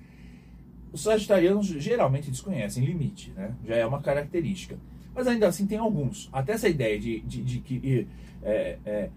Os 0.92 1.02
sagitarianos 1.02 1.66
geralmente 1.66 2.30
desconhecem 2.30 2.84
limite, 2.84 3.32
né? 3.36 3.54
já 3.66 3.76
é 3.76 3.86
uma 3.86 4.00
característica. 4.00 4.78
Mas 5.14 5.26
ainda 5.26 5.48
assim 5.48 5.66
tem 5.66 5.78
alguns. 5.78 6.28
Até 6.32 6.52
essa 6.52 6.68
ideia 6.68 6.98
de, 6.98 7.20
de, 7.20 7.42
de 7.42 7.58
que 7.60 8.06
é, 8.42 8.78
é, 8.84 9.10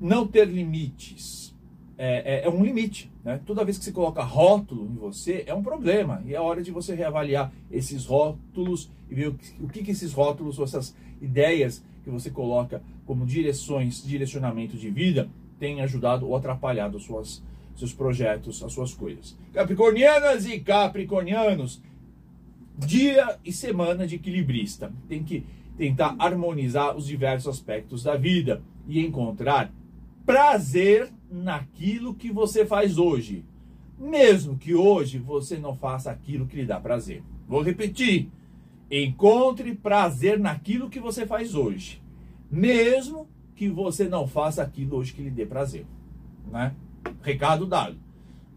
não 0.00 0.26
ter 0.26 0.46
limites 0.46 1.54
é, 1.98 2.44
é, 2.44 2.48
um 2.48 2.64
limite. 2.64 3.10
Né? 3.24 3.40
Toda 3.44 3.64
vez 3.64 3.76
que 3.76 3.84
você 3.84 3.92
coloca 3.92 4.22
rótulo 4.22 4.86
em 4.86 4.94
você, 4.94 5.42
é 5.46 5.52
um 5.52 5.62
problema. 5.62 6.22
E 6.24 6.34
é 6.34 6.40
hora 6.40 6.62
de 6.62 6.70
você 6.70 6.94
reavaliar 6.94 7.52
esses 7.70 8.06
rótulos 8.06 8.88
e 9.10 9.14
ver 9.14 9.28
o 9.28 9.34
que, 9.34 9.62
o 9.62 9.68
que 9.68 9.90
esses 9.90 10.12
rótulos 10.12 10.58
ou 10.58 10.64
essas 10.64 10.94
ideias 11.20 11.84
que 12.04 12.10
você 12.10 12.30
coloca 12.30 12.80
como 13.04 13.26
direções, 13.26 14.02
direcionamento 14.02 14.76
de 14.76 14.90
vida, 14.90 15.28
tem 15.58 15.80
ajudado 15.80 16.26
ou 16.26 16.36
atrapalhado 16.36 16.98
suas, 16.98 17.42
seus 17.76 17.92
projetos, 17.92 18.62
as 18.62 18.72
suas 18.72 18.94
coisas. 18.94 19.36
Capricornianas 19.52 20.46
e 20.46 20.60
capricornianos, 20.60 21.82
dia 22.76 23.38
e 23.44 23.52
semana 23.52 24.06
de 24.06 24.16
equilibrista. 24.16 24.92
Tem 25.08 25.22
que 25.22 25.44
tentar 25.76 26.16
harmonizar 26.18 26.96
os 26.96 27.06
diversos 27.06 27.48
aspectos 27.54 28.02
da 28.02 28.16
vida 28.16 28.62
e 28.86 29.00
encontrar 29.00 29.72
prazer 30.26 31.10
naquilo 31.30 32.14
que 32.14 32.30
você 32.32 32.66
faz 32.66 32.98
hoje. 32.98 33.44
Mesmo 33.98 34.56
que 34.56 34.74
hoje 34.74 35.18
você 35.18 35.56
não 35.56 35.74
faça 35.74 36.10
aquilo 36.10 36.46
que 36.46 36.56
lhe 36.56 36.66
dá 36.66 36.78
prazer. 36.78 37.22
Vou 37.48 37.62
repetir. 37.62 38.28
Encontre 38.90 39.74
prazer 39.74 40.38
naquilo 40.38 40.88
que 40.88 41.00
você 41.00 41.26
faz 41.26 41.54
hoje. 41.54 42.00
Mesmo 42.50 43.28
que 43.58 43.68
você 43.68 44.08
não 44.08 44.28
faça 44.28 44.62
aquilo 44.62 44.96
hoje 44.96 45.12
que 45.12 45.20
lhe 45.20 45.30
dê 45.30 45.44
prazer. 45.44 45.84
Né? 46.48 46.72
Recado 47.20 47.66
dado. 47.66 47.96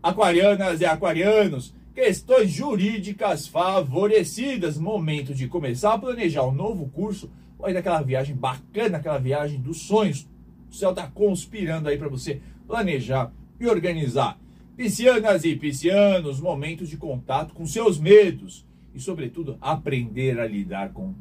Aquarianas 0.02 0.80
e 0.80 0.86
aquarianos, 0.86 1.74
questões 1.96 2.52
jurídicas 2.52 3.48
favorecidas. 3.48 4.78
Momento 4.78 5.34
de 5.34 5.48
começar 5.48 5.96
a 5.96 5.98
planejar 5.98 6.46
um 6.46 6.52
novo 6.52 6.88
curso 6.90 7.32
ou 7.58 7.66
ainda 7.66 7.80
aquela 7.80 8.04
viagem 8.04 8.36
bacana, 8.36 9.00
aquela 9.00 9.18
viagem 9.18 9.60
dos 9.60 9.82
sonhos. 9.82 10.30
O 10.70 10.76
céu 10.76 10.92
está 10.92 11.08
conspirando 11.08 11.90
aí 11.90 11.98
para 11.98 12.08
você 12.08 12.40
planejar 12.68 13.34
e 13.60 13.66
organizar. 13.66 14.40
Piscianas 14.78 15.44
e 15.44 15.56
piscianos, 15.56 16.40
momentos 16.40 16.88
de 16.88 16.96
contato 16.96 17.56
com 17.56 17.66
seus 17.66 18.00
medos 18.00 18.68
e, 18.94 19.00
sobretudo, 19.00 19.58
aprender 19.60 20.40
a 20.40 20.46
lidar 20.46 20.94
com 20.94 21.16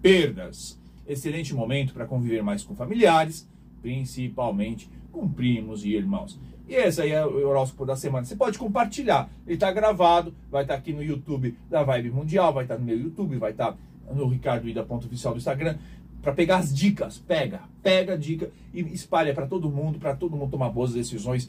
perdas. 0.00 0.80
Excelente 1.08 1.54
momento 1.54 1.92
para 1.94 2.06
conviver 2.06 2.42
mais 2.42 2.64
com 2.64 2.74
familiares, 2.74 3.48
principalmente 3.80 4.90
com 5.12 5.28
primos 5.28 5.84
e 5.84 5.94
irmãos. 5.94 6.38
E 6.68 6.74
esse 6.74 7.00
aí 7.00 7.12
é 7.12 7.24
o 7.24 7.48
horóscopo 7.48 7.86
da 7.86 7.94
semana. 7.94 8.24
Você 8.24 8.34
pode 8.34 8.58
compartilhar. 8.58 9.30
Ele 9.46 9.54
está 9.54 9.70
gravado, 9.70 10.34
vai 10.50 10.62
estar 10.62 10.74
tá 10.74 10.80
aqui 10.80 10.92
no 10.92 11.02
YouTube 11.02 11.56
da 11.70 11.84
Vibe 11.84 12.10
Mundial, 12.10 12.52
vai 12.52 12.64
estar 12.64 12.74
tá 12.74 12.80
no 12.80 12.86
meu 12.86 12.98
YouTube, 12.98 13.36
vai 13.36 13.52
estar 13.52 13.72
tá 13.72 13.78
no 14.14 14.26
Ricardo 14.28 14.68
Ida 14.68 14.82
ponto 14.82 15.06
oficial 15.06 15.32
do 15.32 15.38
Instagram 15.38 15.76
para 16.20 16.32
pegar 16.32 16.56
as 16.56 16.74
dicas. 16.74 17.18
Pega, 17.18 17.60
pega 17.82 18.14
a 18.14 18.16
dica 18.16 18.50
e 18.74 18.80
espalha 18.80 19.32
para 19.32 19.46
todo 19.46 19.70
mundo, 19.70 19.98
para 19.98 20.16
todo 20.16 20.36
mundo 20.36 20.50
tomar 20.50 20.70
boas 20.70 20.92
decisões. 20.92 21.48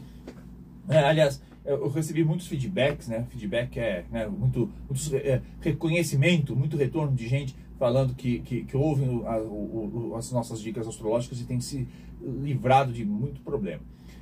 É, 0.87 0.99
aliás, 0.99 1.41
eu 1.65 1.89
recebi 1.89 2.23
muitos 2.23 2.47
feedbacks, 2.47 3.07
né? 3.07 3.25
Feedback 3.29 3.77
é 3.79 4.05
né, 4.11 4.27
muito, 4.27 4.71
muito 4.87 5.15
é, 5.15 5.41
reconhecimento, 5.59 6.55
muito 6.55 6.77
retorno 6.77 7.13
de 7.13 7.27
gente 7.27 7.55
falando 7.77 8.15
que, 8.15 8.39
que, 8.39 8.63
que 8.63 8.75
ouvem 8.75 9.07
a, 9.25 9.37
o, 9.37 10.11
o, 10.11 10.15
as 10.15 10.31
nossas 10.31 10.59
dicas 10.61 10.87
astrológicas 10.87 11.39
e 11.39 11.45
tem 11.45 11.59
se 11.59 11.87
livrado 12.21 12.91
de 12.91 13.05
muito 13.05 13.41
problema. 13.41 13.81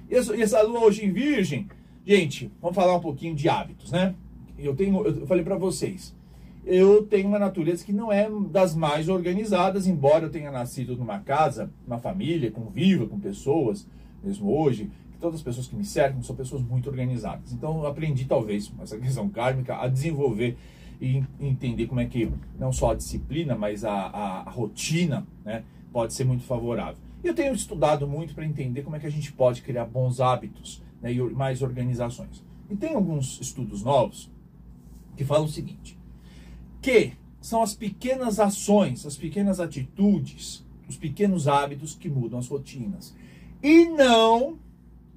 E 0.09 0.15
essa, 0.15 0.35
e 0.35 0.41
essa 0.41 0.61
lua 0.61 0.81
hoje 0.81 1.05
em 1.05 1.11
Virgem, 1.11 1.67
gente, 2.05 2.51
vamos 2.61 2.75
falar 2.75 2.95
um 2.95 3.01
pouquinho 3.01 3.35
de 3.35 3.49
hábitos, 3.49 3.91
né? 3.91 4.13
Eu 4.57 4.75
tenho, 4.75 5.05
eu 5.05 5.27
falei 5.27 5.43
para 5.43 5.57
vocês, 5.57 6.15
eu 6.65 7.03
tenho 7.03 7.27
uma 7.27 7.39
natureza 7.39 7.85
que 7.85 7.93
não 7.93 8.11
é 8.11 8.29
das 8.49 8.75
mais 8.75 9.09
organizadas, 9.09 9.87
embora 9.87 10.25
eu 10.25 10.29
tenha 10.29 10.51
nascido 10.51 10.95
numa 10.95 11.19
casa, 11.19 11.69
uma 11.85 11.97
família, 11.97 12.51
conviva 12.51 13.05
com 13.05 13.19
pessoas, 13.19 13.87
mesmo 14.23 14.51
hoje, 14.57 14.89
todas 15.19 15.35
as 15.35 15.43
pessoas 15.43 15.67
que 15.67 15.75
me 15.75 15.85
cercam 15.85 16.21
são 16.23 16.35
pessoas 16.35 16.61
muito 16.61 16.89
organizadas. 16.89 17.51
Então 17.51 17.79
eu 17.79 17.87
aprendi, 17.87 18.25
talvez, 18.25 18.71
essa 18.81 18.97
questão 18.97 19.29
kármica, 19.29 19.75
a 19.75 19.87
desenvolver 19.87 20.57
e 21.01 21.23
entender 21.39 21.87
como 21.87 21.99
é 21.99 22.05
que 22.05 22.31
não 22.57 22.71
só 22.71 22.91
a 22.91 22.95
disciplina, 22.95 23.55
mas 23.55 23.83
a, 23.83 23.93
a, 23.93 24.41
a 24.41 24.49
rotina 24.49 25.25
né, 25.43 25.63
pode 25.91 26.13
ser 26.13 26.23
muito 26.23 26.43
favorável. 26.43 26.97
Eu 27.23 27.33
tenho 27.33 27.53
estudado 27.53 28.07
muito 28.07 28.35
para 28.35 28.45
entender 28.45 28.83
como 28.83 28.95
é 28.95 28.99
que 28.99 29.07
a 29.07 29.11
gente 29.11 29.31
pode 29.31 29.61
criar 29.61 29.85
bons 29.85 30.19
hábitos 30.19 30.81
né, 31.01 31.11
e 31.13 31.21
mais 31.21 31.61
organizações. 31.61 32.43
E 32.69 32.75
tem 32.75 32.93
alguns 32.93 33.39
estudos 33.41 33.83
novos 33.83 34.31
que 35.15 35.23
falam 35.23 35.45
o 35.45 35.49
seguinte, 35.49 35.97
que 36.81 37.13
são 37.39 37.61
as 37.61 37.73
pequenas 37.73 38.39
ações, 38.39 39.05
as 39.05 39.15
pequenas 39.15 39.59
atitudes, 39.59 40.65
os 40.87 40.97
pequenos 40.97 41.47
hábitos 41.47 41.95
que 41.95 42.09
mudam 42.09 42.39
as 42.39 42.47
rotinas. 42.47 43.15
E 43.61 43.85
não, 43.85 44.59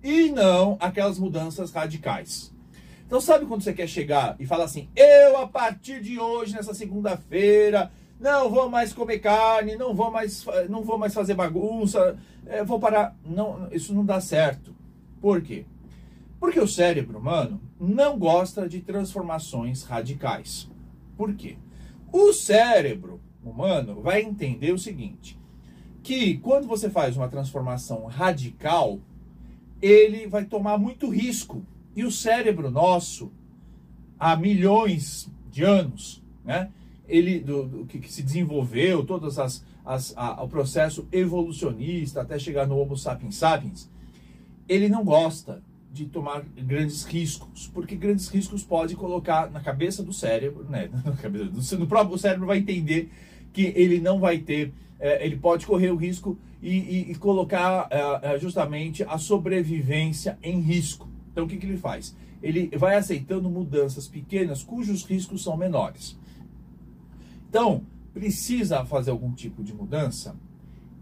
e 0.03 0.31
não 0.31 0.77
aquelas 0.81 1.19
mudanças 1.19 1.71
radicais. 1.71 2.53
Então, 3.09 3.23
sabe 3.23 3.47
quando 3.47 3.63
você 3.63 3.73
quer 3.73 3.89
chegar 3.89 4.37
e 4.39 4.45
falar 4.45 4.65
assim: 4.65 4.87
eu, 4.95 5.39
a 5.39 5.49
partir 5.49 6.03
de 6.03 6.21
hoje, 6.21 6.55
nessa 6.55 6.75
segunda-feira, 6.75 7.91
não 8.21 8.51
vou 8.51 8.69
mais 8.69 8.93
comer 8.93 9.19
carne, 9.19 9.77
não 9.77 9.95
vou 9.95 10.11
mais, 10.11 10.45
não 10.69 10.83
vou 10.83 10.99
mais 10.99 11.15
fazer 11.15 11.33
bagunça, 11.33 12.19
é, 12.47 12.63
vou 12.63 12.79
parar. 12.79 13.17
Não, 13.25 13.67
isso 13.73 13.95
não 13.95 14.05
dá 14.05 14.21
certo. 14.21 14.77
Por 15.23 15.41
quê? 15.41 15.65
Porque 16.39 16.61
o 16.61 16.69
cérebro 16.69 17.19
humano 17.19 17.59
não 17.81 18.19
gosta 18.19 18.69
de 18.69 18.81
transformações 18.81 19.85
radicais. 19.85 20.69
Por 21.17 21.35
quê? 21.35 21.57
O 22.13 22.35
cérebro 22.35 23.23
humano 23.43 24.03
vai 24.03 24.21
entender 24.21 24.71
o 24.73 24.79
seguinte: 24.79 25.41
que 26.03 26.37
quando 26.37 26.67
você 26.67 26.91
faz 26.91 27.17
uma 27.17 27.29
transformação 27.31 28.05
radical, 28.05 29.01
ele 29.81 30.27
vai 30.27 30.45
tomar 30.45 30.77
muito 30.77 31.09
risco 31.09 31.65
e 31.99 32.05
o 32.05 32.13
cérebro 32.13 32.71
nosso, 32.71 33.33
há 34.17 34.37
milhões 34.37 35.29
de 35.51 35.65
anos, 35.65 36.23
né? 36.45 36.71
Ele 37.09 37.41
do, 37.41 37.65
do 37.65 37.87
que, 37.87 37.99
que, 37.99 38.13
se 38.13 38.23
desenvolveu, 38.23 39.05
todas 39.05 39.37
as, 39.37 39.65
as 39.85 40.15
a, 40.17 40.45
o 40.45 40.49
processo 40.49 41.09
evolucionista 41.11 42.21
até 42.21 42.39
chegar 42.39 42.69
no 42.69 42.79
Homo 42.79 42.97
sapiens 42.97 43.35
sapiens, 43.35 43.91
ele 44.69 44.89
não 44.89 45.05
gosta 45.05 45.61
de 45.93 46.07
tomar 46.07 46.45
grandes 46.57 47.03
riscos, 47.03 47.69
porque 47.75 47.97
grandes 47.97 48.29
riscos 48.29 48.63
pode 48.63 48.95
colocar 48.95 49.51
na 49.51 49.59
cabeça 49.59 50.01
do 50.01 50.13
cérebro, 50.13 50.65
né? 50.71 50.89
Na 51.05 51.17
cabeça 51.17 51.47
do, 51.47 51.81
no 51.81 51.87
próprio 51.89 52.17
cérebro 52.17 52.47
vai 52.47 52.59
entender 52.59 53.11
que 53.53 53.73
ele 53.75 53.99
não 53.99 54.21
vai 54.21 54.39
ter, 54.39 54.73
é, 55.01 55.27
ele 55.27 55.35
pode 55.35 55.67
correr 55.67 55.91
o 55.91 55.97
risco 55.97 56.39
e, 56.63 56.77
e, 56.77 57.11
e 57.11 57.15
colocar 57.17 57.89
é, 57.91 58.39
justamente 58.39 59.03
a 59.03 59.19
sobrevivência 59.19 60.39
em 60.41 60.61
risco. 60.61 61.18
Então 61.39 61.47
o 61.47 61.49
que, 61.49 61.57
que 61.57 61.67
ele 61.67 61.77
faz? 61.77 62.17
Ele 62.43 62.69
vai 62.77 62.97
aceitando 62.97 63.49
mudanças 63.49 64.09
pequenas 64.09 64.65
cujos 64.65 65.05
riscos 65.05 65.45
são 65.45 65.57
menores. 65.57 66.19
Então, 67.49 67.83
precisa 68.13 68.85
fazer 68.85 69.13
algum 69.13 69.33
tipo 69.33 69.63
de 69.63 69.73
mudança, 69.73 70.35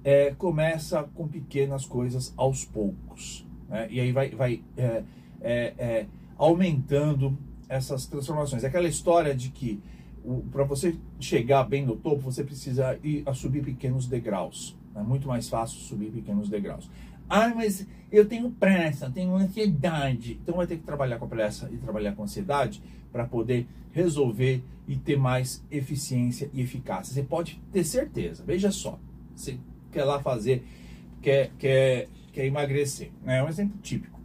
é, 0.05 0.35
começa 0.37 1.05
com 1.15 1.27
pequenas 1.27 1.87
coisas 1.87 2.35
aos 2.37 2.67
poucos. 2.67 3.47
Né? 3.67 3.89
E 3.91 3.99
aí 3.99 4.13
vai, 4.13 4.29
vai 4.29 4.63
é, 4.77 5.05
é, 5.41 5.75
é 5.79 6.07
aumentando 6.37 7.35
essas 7.67 8.05
transformações. 8.05 8.63
É 8.63 8.67
aquela 8.67 8.89
história 8.89 9.35
de 9.35 9.49
que 9.49 9.81
para 10.53 10.65
você 10.65 10.99
chegar 11.19 11.65
bem 11.65 11.87
no 11.87 11.97
topo, 11.97 12.21
você 12.21 12.45
precisa 12.45 12.99
ir 13.03 13.23
a 13.25 13.33
subir 13.33 13.65
pequenos 13.65 14.07
degraus. 14.07 14.77
É 14.95 15.03
muito 15.03 15.27
mais 15.27 15.49
fácil 15.49 15.79
subir 15.79 16.11
pequenos 16.11 16.51
degraus. 16.51 16.91
Ah, 17.29 17.53
mas 17.55 17.87
eu 18.11 18.27
tenho 18.27 18.51
pressa, 18.51 19.11
tenho 19.11 19.35
ansiedade. 19.35 20.39
Então 20.43 20.57
vai 20.57 20.67
ter 20.67 20.77
que 20.77 20.85
trabalhar 20.85 21.19
com 21.19 21.29
pressa 21.29 21.69
e 21.73 21.77
trabalhar 21.77 22.13
com 22.13 22.23
ansiedade 22.23 22.83
para 23.13 23.25
poder 23.25 23.67
resolver 23.93 24.63
e 24.87 24.97
ter 24.97 25.17
mais 25.17 25.65
eficiência 25.71 26.49
e 26.53 26.61
eficácia. 26.61 27.13
Você 27.13 27.23
pode 27.23 27.61
ter 27.73 27.85
certeza. 27.85 28.45
Veja 28.47 28.71
só, 28.71 28.99
você 29.35 29.59
quer 29.91 30.05
lá 30.05 30.21
fazer, 30.21 30.65
quer, 31.21 31.51
quer, 31.59 32.09
quer 32.33 32.45
emagrecer. 32.45 33.11
Né? 33.23 33.39
É 33.39 33.43
um 33.43 33.49
exemplo 33.49 33.79
típico. 33.83 34.16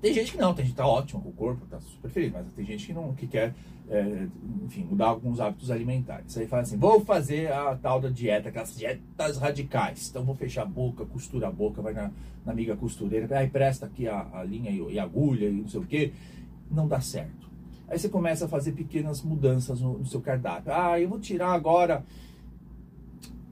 Tem 0.00 0.14
gente 0.14 0.32
que 0.32 0.38
não, 0.38 0.54
tem 0.54 0.64
gente 0.64 0.74
que 0.74 0.78
tá 0.78 0.86
ótimo 0.86 1.20
com 1.20 1.28
o 1.30 1.32
corpo, 1.32 1.66
tá 1.66 1.80
super 1.80 2.08
feliz, 2.08 2.32
mas 2.32 2.46
tem 2.54 2.64
gente 2.64 2.86
que 2.86 2.92
não 2.92 3.12
que 3.14 3.26
quer 3.26 3.52
é, 3.90 4.28
enfim, 4.64 4.84
mudar 4.84 5.06
alguns 5.06 5.40
hábitos 5.40 5.70
alimentares. 5.70 6.36
Aí 6.36 6.46
fala 6.46 6.62
assim, 6.62 6.76
vou 6.76 7.04
fazer 7.04 7.50
a 7.52 7.74
tal 7.74 8.00
da 8.00 8.08
dieta, 8.08 8.48
aquelas 8.48 8.76
dietas 8.76 9.38
radicais. 9.38 10.08
Então 10.08 10.24
vou 10.24 10.34
fechar 10.34 10.62
a 10.62 10.66
boca, 10.66 11.04
costura 11.06 11.48
a 11.48 11.50
boca, 11.50 11.80
vai 11.80 11.94
na, 11.94 12.10
na 12.44 12.52
amiga 12.52 12.76
costureira, 12.76 13.38
aí 13.38 13.48
presta 13.48 13.86
aqui 13.86 14.06
a, 14.06 14.28
a 14.32 14.44
linha 14.44 14.70
e, 14.70 14.94
e, 14.94 14.98
agulha 14.98 15.48
e 15.48 15.52
não 15.52 15.68
sei 15.68 15.80
o 15.80 15.86
que. 15.86 16.12
Não 16.70 16.86
dá 16.86 17.00
certo. 17.00 17.48
Aí 17.88 17.98
você 17.98 18.08
começa 18.08 18.44
a 18.44 18.48
fazer 18.48 18.72
pequenas 18.72 19.22
mudanças 19.22 19.80
no, 19.80 19.98
no 19.98 20.06
seu 20.06 20.20
cardápio. 20.20 20.72
Ah, 20.72 21.00
eu 21.00 21.08
vou 21.08 21.18
tirar 21.18 21.52
agora, 21.52 22.04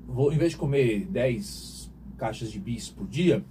vou, 0.06 0.32
em 0.32 0.36
vez 0.36 0.52
de 0.52 0.58
comer 0.58 1.06
10 1.06 1.90
caixas 2.18 2.52
de 2.52 2.60
bis 2.60 2.90
por 2.90 3.06
dia, 3.06 3.42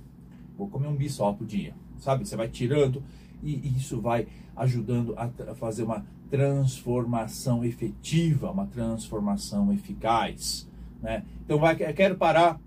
vou 0.56 0.68
comer 0.70 0.88
um 0.88 0.96
bis 0.96 1.14
só 1.14 1.34
por 1.34 1.46
dia. 1.46 1.74
Sabe? 2.00 2.28
Você 2.28 2.36
vai 2.36 2.48
tirando 2.48 3.04
e 3.44 3.76
isso 3.78 4.02
vai 4.02 4.28
ajudando 4.56 5.14
a 5.18 5.56
fazer 5.56 5.84
uma 5.84 6.06
transformação 6.30 7.64
efetiva, 7.64 8.52
uma 8.52 8.66
transformação 8.66 9.72
eficaz. 9.72 10.68
Né? 11.02 11.24
Então, 11.44 11.60
vai, 11.60 11.76
quero 11.76 12.16
parar 12.16 12.60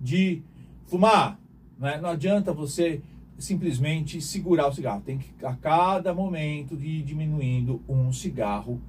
de 0.00 0.42
fumar. 0.86 1.38
Né? 1.78 1.98
Não 2.00 2.10
adianta 2.10 2.52
você 2.52 3.00
simplesmente 3.38 4.20
segurar 4.20 4.68
o 4.68 4.72
cigarro. 4.72 5.02
Tem 5.02 5.18
que, 5.18 5.44
a 5.44 5.54
cada 5.54 6.12
momento, 6.12 6.74
ir 6.74 7.02
diminuindo 7.02 7.80
um 7.88 8.12
cigarro 8.12 8.80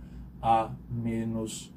a 0.41 0.71
menos 0.89 1.73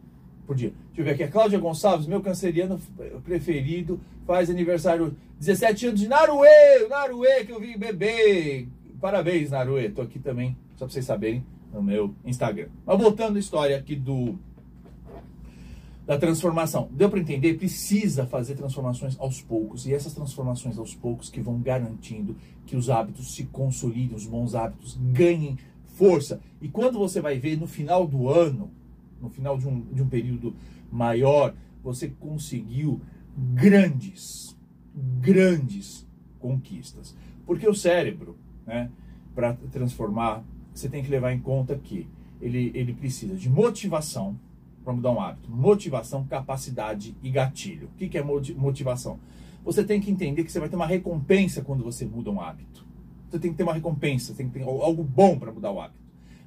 por 0.51 0.57
dia. 0.57 0.73
Deixa 0.89 1.01
eu 1.01 1.05
ver 1.05 1.11
aqui. 1.13 1.23
A 1.23 1.29
Cláudia 1.29 1.61
Gonçalves, 1.61 2.09
meu 2.09 2.21
canceriano 2.21 2.81
preferido, 3.23 4.01
faz 4.27 4.51
aniversário 4.51 5.17
17 5.39 5.87
anos 5.87 6.01
de 6.01 6.09
Naruê, 6.09 6.89
Naruê, 6.89 7.45
que 7.45 7.53
eu 7.53 7.61
vi 7.61 7.79
beber. 7.79 8.67
Parabéns, 9.01 9.53
Naruê. 9.53 9.89
Tô 9.91 10.03
aqui 10.03 10.19
também, 10.19 10.57
só 10.73 10.87
para 10.87 10.93
vocês 10.93 11.05
saberem 11.05 11.47
no 11.73 11.81
meu 11.81 12.13
Instagram. 12.25 12.67
Mas 12.85 12.99
voltando 12.99 13.37
à 13.37 13.39
história 13.39 13.77
aqui 13.77 13.95
do 13.95 14.37
da 16.05 16.19
transformação. 16.19 16.89
Deu 16.91 17.09
para 17.09 17.21
entender? 17.21 17.55
Precisa 17.55 18.27
fazer 18.27 18.57
transformações 18.57 19.17
aos 19.21 19.41
poucos. 19.41 19.87
E 19.87 19.95
essas 19.95 20.15
transformações 20.15 20.77
aos 20.77 20.97
poucos 20.97 21.31
que 21.31 21.41
vão 21.41 21.61
garantindo 21.61 22.35
que 22.67 22.75
os 22.75 22.91
hábitos 22.91 23.37
se 23.37 23.45
consolidem, 23.45 24.17
os 24.17 24.27
bons 24.27 24.57
hábitos 24.57 24.99
ganhem 25.01 25.57
força. 25.95 26.41
E 26.61 26.69
quando 26.69 26.99
você 26.99 27.21
vai 27.21 27.39
ver 27.39 27.57
no 27.57 27.69
final 27.69 28.05
do 28.05 28.29
ano, 28.29 28.69
no 29.21 29.29
final 29.29 29.59
de 29.59 29.69
um, 29.69 29.81
de 29.93 30.03
um 30.03 30.09
período 30.09 30.55
maior, 30.91 31.55
você 31.83 32.09
conseguiu 32.09 33.01
grandes, 33.55 34.57
grandes 35.21 36.07
conquistas. 36.39 37.15
Porque 37.47 37.69
o 37.69 37.75
cérebro, 37.75 38.37
né, 38.67 38.91
para 39.35 39.55
transformar 39.71 40.45
você 40.75 40.89
tem 40.89 41.03
que 41.03 41.11
levar 41.11 41.33
em 41.33 41.41
conta 41.41 41.77
que 41.77 42.09
ele, 42.41 42.71
ele 42.75 42.95
precisa 42.95 43.35
de 43.35 43.51
motivação 43.51 44.39
para 44.83 44.93
mudar 44.93 45.11
um 45.11 45.21
hábito. 45.21 45.51
Motivação, 45.51 46.25
capacidade 46.25 47.15
e 47.23 47.31
gatilho. 47.31 47.89
O 47.89 47.99
que, 47.99 48.09
que 48.09 48.17
é 48.17 48.23
motivação? 48.23 49.19
você 49.63 49.85
tem 49.85 50.01
que 50.01 50.11
entender 50.11 50.43
que 50.43 50.51
você 50.51 50.59
vai 50.59 50.71
ter 50.71 50.77
uma 50.77 50.87
recompensa 50.87 51.63
quando 51.63 51.85
você 51.85 52.07
muda 52.07 52.31
um 52.31 52.41
hábito. 52.41 52.83
Você 53.29 53.39
tem 53.39 53.51
que 53.51 53.59
ter 53.59 53.63
uma 53.63 53.75
recompensa, 53.75 54.35
tem 54.35 54.49
que 54.49 54.59
ter 54.59 54.65
algo 54.65 55.05
bom 55.05 55.39
para 55.39 55.53
mudar 55.53 55.71
o 55.71 55.79
hábito. 55.79 56.01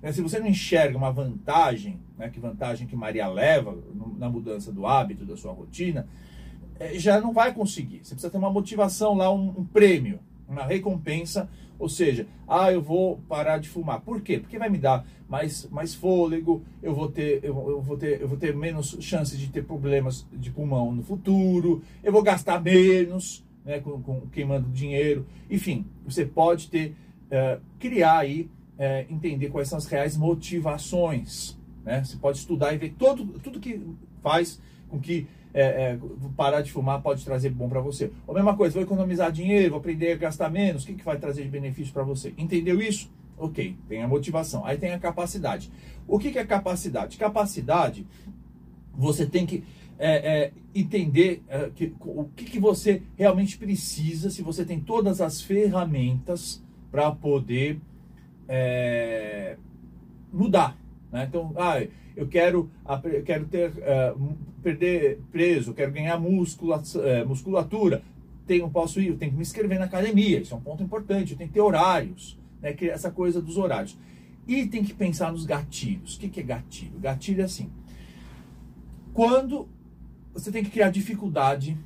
Né, 0.03 0.11
se 0.11 0.21
você 0.21 0.37
não 0.37 0.47
enxerga 0.47 0.97
uma 0.97 1.11
vantagem, 1.11 1.97
né, 2.17 2.29
que 2.29 2.39
vantagem 2.39 2.85
que 2.85 2.95
Maria 2.95 3.25
leva 3.27 3.75
na 4.17 4.29
mudança 4.29 4.69
do 4.69 4.85
hábito, 4.85 5.25
da 5.25 5.37
sua 5.37 5.53
rotina, 5.53 6.05
é, 6.77 6.99
já 6.99 7.21
não 7.21 7.31
vai 7.31 7.53
conseguir. 7.53 7.99
Você 8.03 8.13
precisa 8.13 8.29
ter 8.29 8.37
uma 8.37 8.51
motivação 8.51 9.15
lá, 9.15 9.33
um, 9.33 9.49
um 9.57 9.63
prêmio, 9.63 10.19
uma 10.47 10.65
recompensa 10.65 11.49
ou 11.79 11.89
seja, 11.89 12.27
ah, 12.47 12.71
eu 12.71 12.81
vou 12.81 13.17
parar 13.27 13.57
de 13.57 13.67
fumar. 13.67 14.01
Por 14.01 14.21
quê? 14.21 14.39
Porque 14.39 14.57
vai 14.57 14.69
me 14.69 14.77
dar 14.77 15.05
mais, 15.27 15.67
mais 15.69 15.93
fôlego, 15.93 16.63
eu 16.81 16.93
vou, 16.93 17.09
ter, 17.09 17.43
eu, 17.43 17.69
eu, 17.69 17.81
vou 17.81 17.97
ter, 17.97 18.21
eu 18.21 18.27
vou 18.27 18.37
ter 18.37 18.55
menos 18.55 18.97
chances 19.01 19.37
de 19.37 19.49
ter 19.49 19.63
problemas 19.63 20.25
de 20.31 20.51
pulmão 20.51 20.93
no 20.93 21.03
futuro, 21.03 21.81
eu 22.03 22.11
vou 22.11 22.23
gastar 22.23 22.61
menos, 22.61 23.43
né, 23.65 23.79
com, 23.79 24.01
com 24.01 24.21
queimando 24.27 24.69
dinheiro. 24.69 25.25
Enfim, 25.49 25.85
você 26.05 26.25
pode 26.25 26.69
ter, 26.69 26.95
uh, 27.27 27.61
criar 27.79 28.19
aí, 28.19 28.49
uh, 28.77 29.13
entender 29.13 29.49
quais 29.49 29.67
são 29.67 29.77
as 29.77 29.85
reais 29.85 30.17
motivações. 30.17 31.57
Né? 31.83 32.03
Você 32.03 32.17
pode 32.17 32.37
estudar 32.37 32.73
e 32.73 32.77
ver 32.77 32.93
todo, 32.97 33.25
tudo 33.39 33.59
que 33.59 33.81
faz 34.21 34.59
com 34.89 34.99
que 34.99 35.27
é, 35.53 35.61
é, 35.61 35.99
parar 36.35 36.61
de 36.61 36.71
fumar 36.71 37.01
pode 37.01 37.23
trazer 37.23 37.49
bom 37.51 37.69
para 37.69 37.79
você. 37.79 38.11
A 38.27 38.33
mesma 38.33 38.57
coisa, 38.57 38.73
vou 38.73 38.83
economizar 38.83 39.31
dinheiro, 39.31 39.71
vou 39.71 39.79
aprender 39.79 40.13
a 40.13 40.17
gastar 40.17 40.49
menos, 40.49 40.83
o 40.83 40.87
que, 40.87 40.95
que 40.95 41.05
vai 41.05 41.17
trazer 41.17 41.43
de 41.43 41.49
benefício 41.49 41.93
para 41.93 42.03
você? 42.03 42.33
Entendeu 42.37 42.81
isso? 42.81 43.11
Ok, 43.37 43.75
tem 43.87 44.01
a 44.01 44.07
motivação. 44.07 44.65
Aí 44.65 44.77
tem 44.77 44.93
a 44.93 44.99
capacidade. 44.99 45.71
O 46.07 46.17
que, 46.17 46.31
que 46.31 46.39
é 46.39 46.45
capacidade? 46.45 47.17
Capacidade, 47.17 48.07
você 48.95 49.25
tem 49.25 49.45
que 49.45 49.63
é, 49.99 50.45
é, 50.45 50.51
entender 50.73 51.43
é, 51.47 51.69
que, 51.69 51.93
o 51.99 52.25
que, 52.35 52.45
que 52.45 52.59
você 52.59 53.03
realmente 53.15 53.57
precisa, 53.57 54.29
se 54.29 54.41
você 54.41 54.65
tem 54.65 54.79
todas 54.79 55.21
as 55.21 55.41
ferramentas 55.41 56.63
para 56.91 57.11
poder 57.11 57.79
é, 58.47 59.57
mudar. 60.31 60.77
Né? 61.11 61.25
Então, 61.29 61.53
ah, 61.55 61.81
eu 62.15 62.27
quero, 62.27 62.69
eu 63.05 63.23
quero 63.23 63.45
ter, 63.45 63.71
uh, 63.71 64.37
perder 64.61 65.19
peso, 65.31 65.73
quero 65.73 65.91
ganhar 65.91 66.19
muscula, 66.19 66.77
uh, 66.77 67.27
musculatura. 67.27 68.03
Tenho, 68.45 68.69
posso 68.69 68.99
ir, 68.99 69.07
eu 69.07 69.17
tenho 69.17 69.31
que 69.31 69.37
me 69.37 69.43
inscrever 69.43 69.79
na 69.79 69.85
academia, 69.85 70.39
isso 70.39 70.53
é 70.53 70.57
um 70.57 70.61
ponto 70.61 70.83
importante, 70.83 71.31
eu 71.31 71.37
tenho 71.37 71.47
que 71.47 71.53
ter 71.53 71.61
horários, 71.61 72.37
né? 72.61 72.75
essa 72.81 73.09
coisa 73.09 73.41
dos 73.41 73.57
horários. 73.57 73.97
E 74.45 74.65
tem 74.65 74.83
que 74.83 74.93
pensar 74.93 75.31
nos 75.31 75.45
gatilhos. 75.45 76.17
O 76.17 76.19
que, 76.19 76.27
que 76.27 76.41
é 76.41 76.43
gatilho? 76.43 76.99
Gatilho 76.99 77.41
é 77.41 77.45
assim, 77.45 77.71
quando 79.13 79.69
você 80.33 80.51
tem 80.51 80.63
que 80.63 80.71
criar 80.71 80.89
dificuldade 80.89 81.77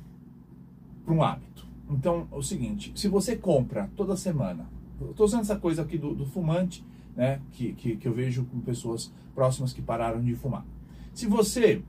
para 1.04 1.14
um 1.14 1.22
hábito. 1.22 1.66
Então, 1.90 2.26
é 2.32 2.34
o 2.34 2.42
seguinte, 2.42 2.92
se 2.94 3.08
você 3.08 3.36
compra 3.36 3.90
toda 3.96 4.16
semana, 4.16 4.66
estou 5.00 5.26
usando 5.26 5.42
essa 5.42 5.56
coisa 5.56 5.82
aqui 5.82 5.96
do, 5.96 6.14
do 6.14 6.26
fumante, 6.26 6.84
né, 7.16 7.40
que, 7.52 7.72
que, 7.72 7.96
que 7.96 8.06
eu 8.06 8.12
vejo 8.12 8.44
com 8.44 8.60
pessoas 8.60 9.12
próximas 9.34 9.72
que 9.72 9.82
pararam 9.82 10.22
de 10.22 10.34
fumar. 10.34 10.64
Se 11.12 11.26
você 11.26 11.82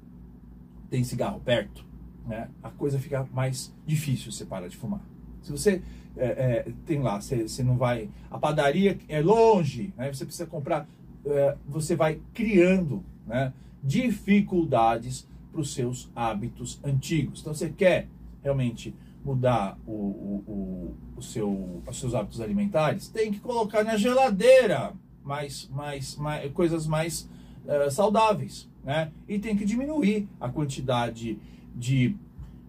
tem 0.90 1.04
cigarro 1.04 1.40
perto, 1.40 1.86
né, 2.26 2.50
a 2.64 2.70
coisa 2.70 3.00
fica 3.00 3.28
mais 3.34 3.74
difícil 3.86 4.32
você 4.32 4.46
parar 4.46 4.68
de 4.68 4.76
fumar. 4.76 5.02
Se 5.42 5.52
você 5.52 5.82
é, 6.18 6.26
é, 6.26 6.74
tem 6.86 7.00
lá, 7.00 7.20
você, 7.22 7.48
você, 7.48 7.64
não 7.64 7.78
vai. 7.78 8.10
A 8.30 8.38
padaria 8.38 8.98
é 9.08 9.22
longe, 9.22 9.94
né, 9.98 10.12
você 10.12 10.26
precisa 10.26 10.48
comprar. 10.48 10.88
É, 11.26 11.58
você 11.68 11.96
vai 11.96 12.20
criando 12.34 13.04
né, 13.26 13.54
dificuldades 13.84 15.28
para 15.52 15.62
os 15.62 15.74
seus 15.74 16.10
hábitos 16.16 16.80
antigos. 16.84 17.42
Então 17.42 17.54
você 17.54 17.70
quer 17.70 18.08
realmente 18.42 18.96
mudar 19.24 19.78
o, 19.86 19.92
o, 19.92 20.44
o, 20.48 20.96
o 21.18 21.22
seu, 21.22 21.82
os 21.88 22.00
seus 22.00 22.16
hábitos 22.16 22.42
alimentares, 22.42 23.10
tem 23.10 23.32
que 23.32 23.40
colocar 23.40 23.84
na 23.84 23.98
geladeira 23.98 24.94
mais, 25.24 25.68
mais, 25.70 26.16
mais 26.16 26.52
coisas 26.54 26.88
mais 26.88 27.30
uh, 27.66 27.92
saudáveis, 27.92 28.70
né? 28.84 29.12
E 29.28 29.38
tem 29.38 29.56
que 29.56 29.66
diminuir 29.66 30.28
a 30.40 30.50
quantidade 30.50 31.40
de 31.76 32.16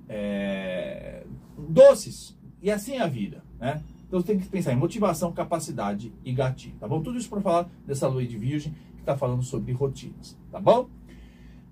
é, 0.08 1.24
doces. 1.56 2.36
E 2.60 2.70
assim 2.70 2.94
é 2.94 3.00
a 3.00 3.06
vida, 3.06 3.42
né? 3.58 3.82
Então 4.06 4.20
tem 4.20 4.38
que 4.38 4.48
pensar 4.48 4.72
em 4.72 4.76
motivação, 4.76 5.32
capacidade 5.32 6.12
e 6.24 6.32
gatilho, 6.32 6.74
tá 6.80 6.88
bom? 6.88 7.00
Tudo 7.00 7.16
isso 7.16 7.28
para 7.28 7.40
falar 7.40 7.70
dessa 7.86 8.08
lua 8.08 8.24
de 8.26 8.36
virgem 8.36 8.74
que 8.94 9.00
está 9.00 9.16
falando 9.16 9.42
sobre 9.42 9.72
rotinas, 9.72 10.36
tá 10.50 10.60
bom? 10.60 10.88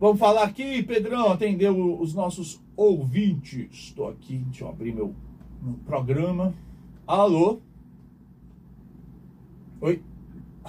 Vamos 0.01 0.21
falar 0.21 0.45
aqui, 0.45 0.81
Pedrão, 0.85 1.33
atendeu 1.33 2.01
os 2.01 2.15
nossos 2.15 2.63
ouvintes. 2.77 3.69
Estou 3.73 4.09
aqui, 4.09 4.37
deixa 4.37 4.65
eu 4.65 4.69
abrir 4.69 4.95
meu, 4.95 5.13
meu 5.61 5.75
programa. 5.85 6.55
Alô? 7.05 7.59
Oi? 9.81 10.01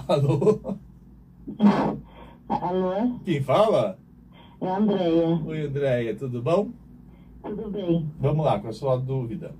Alô? 0.08 0.76
Alô? 2.48 3.20
Quem 3.24 3.40
fala? 3.40 4.00
É 4.60 4.68
a 4.68 4.78
Andréia. 4.78 5.40
Oi, 5.46 5.60
Andréia, 5.64 6.16
tudo 6.16 6.42
bom? 6.42 6.70
Tudo 7.44 7.70
bem. 7.70 8.10
Vamos 8.18 8.44
lá, 8.44 8.58
com 8.58 8.66
a 8.66 8.72
sua 8.72 8.96
dúvida. 8.96 9.54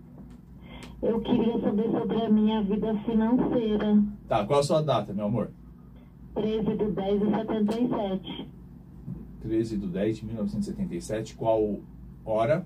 Eu 1.01 1.21
queria 1.21 1.61
saber 1.61 1.93
sobre 1.93 2.21
a 2.21 2.29
minha 2.29 2.61
vida 2.63 2.93
financeira. 3.05 4.03
Tá, 4.27 4.45
qual 4.45 4.59
a 4.59 4.65
sua 4.65 4.83
data, 4.83 5.13
meu 5.13 5.27
amor? 5.27 5.53
13 6.35 6.77
de 6.77 6.91
10 6.91 7.21
de 7.21 7.31
77. 7.31 8.60
13 9.41 9.77
de 9.77 9.87
10 9.87 10.17
de 10.19 10.27
1977. 10.27 11.35
Qual 11.35 11.81
hora? 12.25 12.65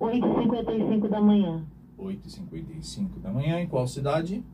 8h55 0.00 1.08
da 1.08 1.20
manhã. 1.20 1.64
8h55 1.98 3.20
da 3.20 3.30
manhã. 3.30 3.60
Em 3.60 3.66
qual 3.66 3.86
cidade? 3.86 4.44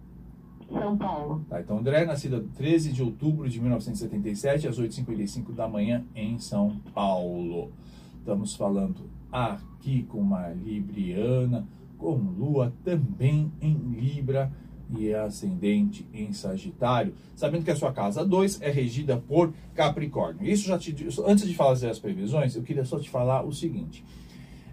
São 0.71 0.97
Paulo. 0.97 1.45
Tá, 1.49 1.61
então 1.61 1.79
André, 1.79 2.05
nascida 2.05 2.43
13 2.57 2.93
de 2.93 3.03
outubro 3.03 3.49
de 3.49 3.61
1977, 3.61 4.67
às 4.67 4.81
8h55 4.81 5.53
da 5.55 5.69
manhã, 5.69 6.05
em 6.15 6.39
São 6.39 6.79
Paulo. 6.95 7.71
Estamos 8.19 8.57
falando 8.57 9.03
aqui 9.31 10.05
com 10.05 10.19
uma 10.19 10.49
Libriana, 10.49 11.67
com 11.99 12.15
Lua 12.15 12.73
também 12.83 13.53
em 13.61 13.75
Libra 13.75 14.51
e 14.97 15.13
ascendente 15.15 16.07
em 16.13 16.33
Sagitário. 16.33 17.15
Sabendo 17.35 17.65
que 17.65 17.71
a 17.71 17.77
sua 17.77 17.93
casa 17.93 18.25
2 18.25 18.61
é 18.63 18.71
regida 18.71 19.17
por 19.17 19.53
Capricórnio. 19.75 20.47
Isso 20.47 20.69
já 20.69 20.79
te 20.79 20.95
antes 21.27 21.47
de 21.47 21.55
fazer 21.55 21.91
as 21.91 21.99
previsões, 21.99 22.55
eu 22.57 22.63
queria 22.63 22.85
só 22.85 22.99
te 22.99 23.11
falar 23.11 23.45
o 23.45 23.53
seguinte. 23.53 24.05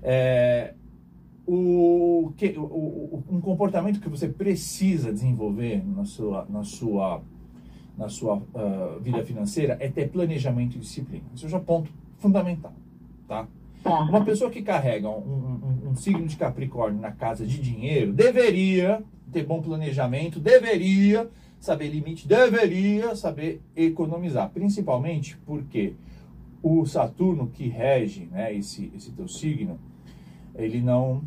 É, 0.03 0.73
o, 1.45 2.31
que, 2.37 2.55
o, 2.57 3.23
um 3.29 3.41
comportamento 3.41 3.99
que 3.99 4.09
você 4.09 4.27
precisa 4.27 5.11
desenvolver 5.11 5.83
na 5.85 6.05
sua, 6.05 6.45
na 6.49 6.63
sua, 6.63 7.21
na 7.97 8.09
sua 8.09 8.37
uh, 8.37 8.99
vida 9.01 9.23
financeira 9.25 9.77
é 9.79 9.89
ter 9.89 10.09
planejamento 10.09 10.77
e 10.77 10.79
disciplina. 10.79 11.25
Isso 11.33 11.53
é 11.53 11.57
um 11.57 11.63
ponto 11.63 11.91
fundamental, 12.19 12.73
tá? 13.27 13.47
tá? 13.83 13.99
Uma 14.01 14.23
pessoa 14.23 14.49
que 14.49 14.61
carrega 14.61 15.09
um, 15.09 15.81
um, 15.83 15.89
um, 15.89 15.95
signo 15.95 16.25
de 16.27 16.37
Capricórnio 16.37 17.01
na 17.01 17.11
casa 17.11 17.45
de 17.45 17.59
dinheiro 17.59 18.13
deveria 18.13 19.03
ter 19.31 19.45
bom 19.45 19.61
planejamento, 19.61 20.39
deveria 20.39 21.29
saber 21.59 21.89
limite, 21.89 22.27
deveria 22.27 23.15
saber 23.15 23.61
economizar, 23.75 24.49
principalmente 24.49 25.37
porque 25.45 25.93
o 26.61 26.85
Saturno 26.85 27.47
que 27.47 27.67
rege 27.67 28.27
né, 28.31 28.53
esse, 28.53 28.91
esse 28.95 29.11
teu 29.11 29.27
signo, 29.27 29.79
ele 30.55 30.81
não 30.81 31.23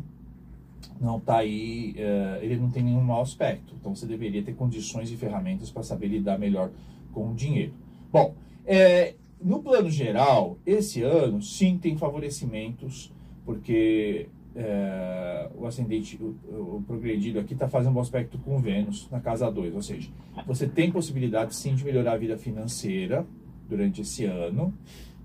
não 1.01 1.17
está 1.17 1.37
aí, 1.37 1.95
uh, 1.97 2.43
ele 2.43 2.55
não 2.57 2.69
tem 2.69 2.83
nenhum 2.83 3.01
mau 3.01 3.21
aspecto. 3.21 3.75
Então 3.79 3.93
você 3.95 4.05
deveria 4.05 4.41
ter 4.43 4.53
condições 4.53 5.11
e 5.11 5.17
ferramentas 5.17 5.69
para 5.69 5.83
saber 5.83 6.07
lidar 6.07 6.37
melhor 6.37 6.71
com 7.11 7.31
o 7.31 7.33
dinheiro. 7.33 7.73
Bom, 8.11 8.35
é, 8.65 9.15
no 9.41 9.61
plano 9.61 9.89
geral, 9.89 10.57
esse 10.65 11.01
ano 11.01 11.41
sim 11.41 11.77
tem 11.77 11.97
favorecimentos, 11.97 13.11
porque 13.43 14.29
é, 14.55 15.49
o 15.55 15.65
ascendente, 15.65 16.17
o, 16.21 16.77
o 16.77 16.83
progredido 16.87 17.39
aqui 17.39 17.53
está 17.53 17.67
fazendo 17.67 17.95
um 17.95 17.99
aspecto 17.99 18.37
com 18.37 18.57
Vênus 18.57 19.09
na 19.11 19.19
casa 19.19 19.51
2, 19.51 19.75
ou 19.75 19.81
seja, 19.81 20.09
você 20.47 20.67
tem 20.67 20.91
possibilidade 20.91 21.55
sim 21.55 21.75
de 21.75 21.83
melhorar 21.83 22.13
a 22.13 22.17
vida 22.17 22.37
financeira 22.37 23.25
durante 23.67 24.01
esse 24.01 24.25
ano. 24.25 24.73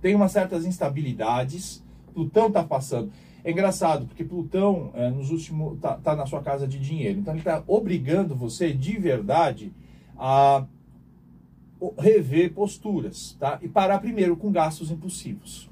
Tem 0.00 0.14
umas 0.14 0.32
certas 0.32 0.64
instabilidades, 0.64 1.84
Plutão 2.12 2.48
está 2.48 2.64
passando. 2.64 3.12
É 3.44 3.50
engraçado, 3.50 4.06
porque 4.06 4.24
Plutão, 4.24 4.90
é, 4.94 5.08
nos 5.10 5.30
últimos, 5.30 5.78
tá, 5.78 5.94
tá, 5.94 6.16
na 6.16 6.26
sua 6.26 6.42
casa 6.42 6.66
de 6.66 6.78
dinheiro. 6.78 7.20
Então 7.20 7.32
ele 7.32 7.40
está 7.40 7.62
obrigando 7.66 8.34
você 8.34 8.72
de 8.72 8.98
verdade 8.98 9.72
a 10.18 10.66
rever 11.98 12.52
posturas, 12.52 13.36
tá? 13.38 13.58
E 13.62 13.68
parar 13.68 14.00
primeiro 14.00 14.36
com 14.36 14.50
gastos 14.50 14.90
impulsivos. 14.90 15.69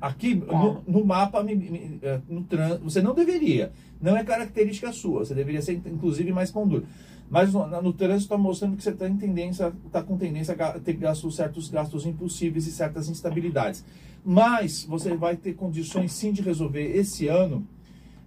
Aqui 0.00 0.34
no, 0.34 0.82
no, 0.86 1.04
mapa, 1.04 1.44
é, 2.02 2.20
no 2.28 2.42
trans, 2.44 2.80
você 2.80 3.00
não 3.00 3.14
deveria. 3.14 3.72
Não 4.00 4.16
é 4.16 4.22
característica 4.22 4.92
sua. 4.92 5.24
Você 5.24 5.34
deveria 5.34 5.62
ser, 5.62 5.72
inclusive, 5.86 6.30
mais 6.32 6.50
pão 6.50 6.68
duro. 6.68 6.86
Mas 7.30 7.52
no, 7.52 7.66
no 7.82 7.92
trânsito 7.92 8.24
está 8.24 8.38
mostrando 8.38 8.76
que 8.76 8.82
você 8.82 8.90
está 8.90 9.08
tendência, 9.08 9.72
tá 9.90 10.02
com 10.02 10.16
tendência 10.16 10.54
a 10.54 10.78
ter 10.78 10.92
gastos, 10.94 11.34
certos 11.34 11.68
gastos 11.68 12.06
impossíveis 12.06 12.66
e 12.66 12.72
certas 12.72 13.08
instabilidades. 13.08 13.84
Mas 14.24 14.84
você 14.84 15.16
vai 15.16 15.36
ter 15.36 15.54
condições 15.54 16.12
sim 16.12 16.32
de 16.32 16.42
resolver 16.42 16.96
esse 16.96 17.26
ano 17.26 17.66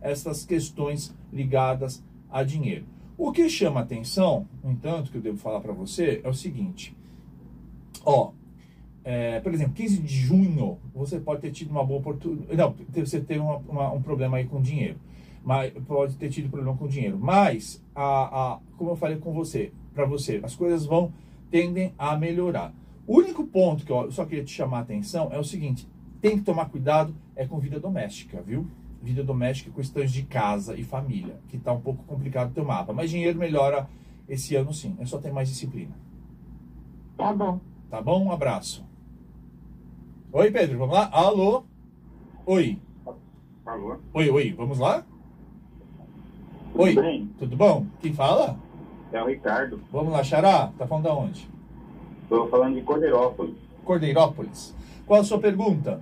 essas 0.02 0.46
questões 0.46 1.14
ligadas 1.32 2.04
a 2.30 2.44
dinheiro. 2.44 2.86
O 3.18 3.32
que 3.32 3.50
chama 3.50 3.82
atenção, 3.82 4.48
no 4.64 4.72
entanto, 4.72 5.12
que 5.12 5.18
eu 5.18 5.22
devo 5.22 5.38
falar 5.38 5.60
para 5.60 5.74
você, 5.74 6.22
é 6.24 6.30
o 6.30 6.34
seguinte. 6.34 6.96
Ó, 8.06 8.32
é, 9.04 9.40
por 9.40 9.54
exemplo, 9.54 9.74
15 9.74 10.02
de 10.02 10.16
junho, 10.16 10.78
você 10.94 11.20
pode 11.20 11.42
ter 11.42 11.52
tido 11.52 11.72
uma 11.72 11.84
boa 11.84 12.00
oportunidade. 12.00 12.56
Não, 12.56 12.76
você 12.96 13.20
teve 13.20 13.40
uma, 13.40 13.58
uma, 13.58 13.92
um 13.92 14.02
problema 14.02 14.38
aí 14.38 14.46
com 14.46 14.62
dinheiro. 14.62 14.98
Mas 15.44 15.72
pode 15.88 16.16
ter 16.18 16.30
tido 16.30 16.50
problema 16.50 16.76
com 16.76 16.88
dinheiro. 16.88 17.18
Mas, 17.18 17.84
a, 17.96 18.54
a, 18.54 18.60
como 18.78 18.92
eu 18.92 18.96
falei 18.96 19.18
com 19.18 19.32
você, 19.32 19.72
para 19.94 20.06
você, 20.06 20.40
as 20.44 20.56
coisas 20.56 20.86
vão 20.86 21.14
tendem 21.50 21.94
a 21.98 22.16
melhorar. 22.16 22.74
O 23.08 23.18
único 23.18 23.46
ponto 23.46 23.86
que 23.86 23.92
eu 23.92 24.12
só 24.12 24.26
queria 24.26 24.44
te 24.44 24.52
chamar 24.52 24.80
a 24.80 24.82
atenção 24.82 25.30
é 25.32 25.40
o 25.40 25.44
seguinte: 25.44 25.88
tem 26.22 26.38
que 26.38 26.44
tomar 26.44 26.66
cuidado 26.70 27.16
é 27.36 27.46
com 27.46 27.58
vida 27.58 27.80
doméstica, 27.80 28.42
viu? 28.42 28.68
Vida 29.02 29.24
doméstica, 29.24 29.72
questões 29.72 30.12
de 30.12 30.24
casa 30.24 30.76
e 30.76 30.84
família, 30.84 31.40
que 31.48 31.56
está 31.56 31.72
um 31.72 31.80
pouco 31.80 32.04
complicado 32.04 32.52
o 32.52 32.54
teu 32.54 32.66
mapa. 32.66 32.92
Mas 32.94 33.10
dinheiro 33.10 33.40
melhora 33.40 33.90
esse 34.28 34.56
ano 34.56 34.74
sim, 34.74 34.96
é 35.00 35.06
só 35.06 35.18
ter 35.18 35.32
mais 35.32 35.48
disciplina. 35.48 35.96
Tá 37.18 37.34
bom. 37.34 37.60
Tá 37.90 38.02
bom? 38.02 38.26
Um 38.26 38.32
abraço. 38.32 38.89
Oi, 40.32 40.52
Pedro, 40.52 40.78
vamos 40.78 40.94
lá? 40.96 41.10
Alô? 41.12 41.64
Oi. 42.46 42.80
Alô? 43.66 43.98
Oi, 44.14 44.30
oi, 44.30 44.54
vamos 44.54 44.80
lá? 44.80 45.04
Tudo 46.72 46.84
Oi, 46.84 46.96
bem? 46.96 47.30
tudo 47.40 47.56
bom? 47.58 47.86
Quem 48.00 48.14
fala? 48.14 48.58
É 49.12 49.22
o 49.22 49.28
Ricardo. 49.28 49.82
Vamos 49.92 50.14
lá, 50.14 50.24
Xará? 50.24 50.68
Tá 50.78 50.86
falando 50.86 51.06
de 51.06 51.10
onde? 51.12 51.50
Estou 52.24 52.48
falando 52.50 52.76
de 52.76 52.82
Cordeirópolis. 52.84 53.56
Cordeirópolis. 53.84 54.76
Qual 55.08 55.20
a 55.22 55.24
sua 55.24 55.40
pergunta? 55.40 56.00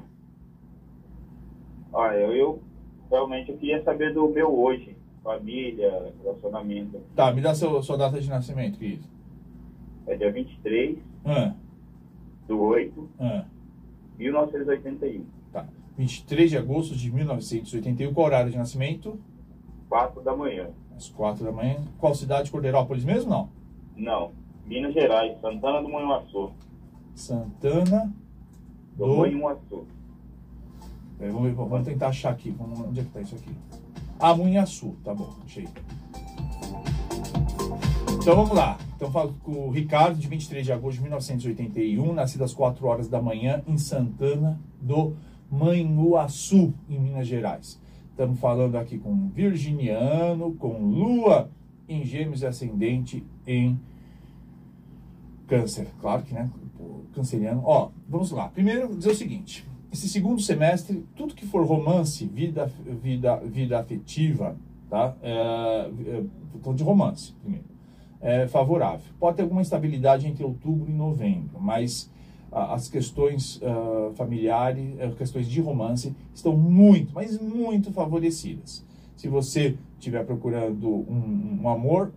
Olha, 1.93 2.15
eu, 2.17 2.33
eu 2.35 2.61
realmente 3.09 3.49
eu 3.51 3.57
queria 3.57 3.81
saber 3.83 4.13
do 4.13 4.27
meu 4.29 4.53
hoje. 4.53 4.95
Família, 5.23 6.13
relacionamento. 6.21 7.01
Tá, 7.15 7.31
me 7.33 7.41
dá 7.41 7.53
seu, 7.55 7.81
sua 7.81 7.97
data 7.97 8.19
de 8.19 8.29
nascimento, 8.29 8.77
querido. 8.77 9.03
É 10.05 10.15
dia 10.15 10.31
23 10.31 10.97
Ah, 11.25 11.53
do 12.47 12.61
8 12.61 13.09
ah, 13.19 13.43
1981. 14.17 15.25
tá. 15.51 15.65
23 15.97 16.49
de 16.51 16.57
agosto 16.57 16.95
de 16.95 17.11
1981. 17.11 18.13
Qual 18.13 18.27
horário 18.27 18.51
de 18.51 18.57
nascimento? 18.57 19.19
4 19.89 20.21
da 20.21 20.35
manhã. 20.35 20.69
Às 20.95 21.09
4 21.09 21.43
da 21.43 21.51
manhã. 21.51 21.77
Qual 21.97 22.13
cidade? 22.13 22.51
Cordeirópolis 22.51 23.03
mesmo? 23.03 23.29
Não. 23.29 23.49
Não. 23.95 24.31
Minas 24.65 24.93
Gerais, 24.93 25.39
Santana 25.41 25.81
do 25.81 25.89
Manhuaçu. 25.89 26.51
Santana 27.15 28.13
Do 28.95 29.05
do... 29.05 29.17
Manhuaçu. 29.17 29.85
É, 31.19 31.29
Vamos, 31.29 31.51
vamos 31.55 31.85
tentar 31.87 32.09
achar 32.09 32.31
aqui. 32.31 32.51
Vamos, 32.51 32.79
onde 32.79 32.99
é 32.99 33.03
que 33.03 33.09
tá 33.09 33.21
isso 33.21 33.35
aqui? 33.35 33.51
Ah, 34.19 34.35
Munhaçu. 34.35 34.95
Tá 35.03 35.13
bom, 35.15 35.29
achei. 35.45 35.67
Então 38.19 38.35
vamos 38.35 38.55
lá. 38.55 38.77
Então 38.97 39.11
falo 39.11 39.35
com 39.43 39.67
o 39.67 39.69
Ricardo, 39.69 40.17
de 40.17 40.27
23 40.27 40.65
de 40.65 40.73
agosto 40.73 40.95
de 40.95 41.03
1981, 41.03 42.13
nascido 42.13 42.43
às 42.43 42.51
4 42.51 42.83
horas 42.87 43.07
da 43.07 43.21
manhã 43.21 43.61
em 43.67 43.77
Santana 43.77 44.59
do 44.81 45.15
Manhuaçu, 45.51 46.73
em 46.89 46.99
Minas 46.99 47.27
Gerais. 47.27 47.79
Estamos 48.09 48.39
falando 48.39 48.75
aqui 48.75 48.97
com 48.97 49.11
um 49.11 49.29
virginiano, 49.29 50.55
com 50.55 50.81
lua 50.81 51.47
em 51.87 52.03
gêmeos 52.03 52.41
e 52.41 52.47
ascendente 52.47 53.23
em 53.45 53.79
câncer. 55.45 55.89
Claro 56.01 56.23
que, 56.23 56.33
né? 56.33 56.49
Canceriano. 57.13 57.61
Ó, 57.63 57.91
vamos 58.09 58.31
lá. 58.31 58.49
Primeiro, 58.49 58.95
dizer 58.95 59.11
o 59.11 59.15
seguinte. 59.15 59.63
Esse 59.93 60.09
segundo 60.09 60.41
semestre, 60.41 61.05
tudo 61.15 61.35
que 61.35 61.45
for 61.45 61.63
romance, 61.63 62.25
vida, 62.25 62.65
vida, 62.99 63.35
vida 63.45 63.79
afetiva, 63.79 64.57
tá? 64.89 65.15
É, 65.21 65.91
é, 66.07 66.73
de 66.73 66.83
romance, 66.83 67.33
primeiro. 67.43 67.76
É 68.19 68.47
favorável. 68.47 69.05
Pode 69.19 69.37
ter 69.37 69.43
alguma 69.43 69.61
instabilidade 69.61 70.27
entre 70.27 70.43
outubro 70.43 70.89
e 70.89 70.93
novembro, 70.93 71.59
mas 71.59 72.09
ah, 72.51 72.73
as 72.73 72.89
questões 72.89 73.61
ah, 73.63 74.11
familiares, 74.15 74.99
as 74.99 75.13
questões 75.15 75.47
de 75.47 75.61
romance 75.61 76.15
estão 76.33 76.57
muito, 76.57 77.13
mas 77.13 77.39
muito 77.39 77.91
favorecidas. 77.91 78.83
Se 79.15 79.27
você 79.27 79.77
estiver 79.97 80.25
procurando 80.25 80.89
um, 80.89 81.59
um 81.61 81.69
amor, 81.69 82.11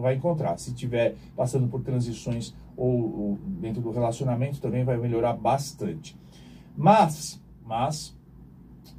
vai 0.00 0.14
encontrar. 0.14 0.56
Se 0.58 0.70
estiver 0.70 1.16
passando 1.36 1.68
por 1.68 1.82
transições 1.82 2.54
ou, 2.76 2.90
ou 2.90 3.38
dentro 3.60 3.80
do 3.80 3.90
relacionamento, 3.90 4.60
também 4.60 4.84
vai 4.84 4.96
melhorar 4.96 5.32
bastante. 5.32 6.16
Mas, 6.76 7.42
mas, 7.64 8.16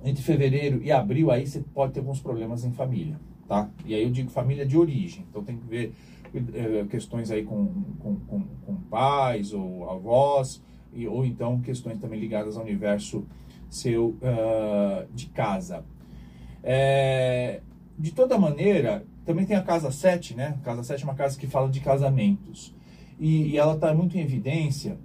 entre 0.03 0.21
fevereiro 0.21 0.81
e 0.83 0.91
abril, 0.91 1.31
aí 1.31 1.47
você 1.47 1.61
pode 1.73 1.93
ter 1.93 1.99
alguns 1.99 2.19
problemas 2.19 2.65
em 2.65 2.71
família, 2.71 3.19
tá? 3.51 3.69
E 3.85 3.93
aí 3.93 4.01
eu 4.01 4.09
digo 4.09 4.31
família 4.31 4.65
de 4.65 4.77
origem, 4.77 5.25
então 5.29 5.43
tem 5.43 5.57
que 5.57 5.67
ver 5.67 5.93
eh, 6.33 6.85
questões 6.89 7.29
aí 7.29 7.43
com, 7.43 7.65
com, 7.99 8.15
com, 8.15 8.43
com 8.65 8.75
pais 8.89 9.51
ou 9.51 9.89
avós, 9.89 10.63
e, 10.93 11.05
ou 11.05 11.25
então 11.25 11.59
questões 11.59 11.99
também 11.99 12.17
ligadas 12.17 12.55
ao 12.55 12.63
universo 12.63 13.25
seu 13.69 14.15
ah, 14.23 15.05
de 15.13 15.25
casa. 15.25 15.83
É, 16.63 17.59
de 17.99 18.13
toda 18.13 18.37
maneira, 18.37 19.05
também 19.25 19.45
tem 19.45 19.57
a 19.57 19.61
casa 19.61 19.91
7, 19.91 20.33
né? 20.33 20.55
A 20.61 20.63
casa 20.63 20.81
7 20.83 21.03
é 21.03 21.05
uma 21.05 21.15
casa 21.15 21.37
que 21.37 21.45
fala 21.45 21.67
de 21.67 21.81
casamentos. 21.81 22.73
E, 23.19 23.49
e 23.49 23.57
ela 23.57 23.73
está 23.73 23.93
muito 23.93 24.17
em 24.17 24.21
evidência 24.21 24.97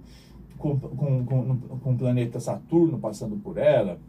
com, 0.57 0.79
com, 0.79 1.25
com, 1.25 1.57
com 1.57 1.91
o 1.91 1.97
planeta 1.97 2.39
Saturno 2.39 2.97
passando 2.97 3.35
por 3.35 3.57
ela. 3.57 3.99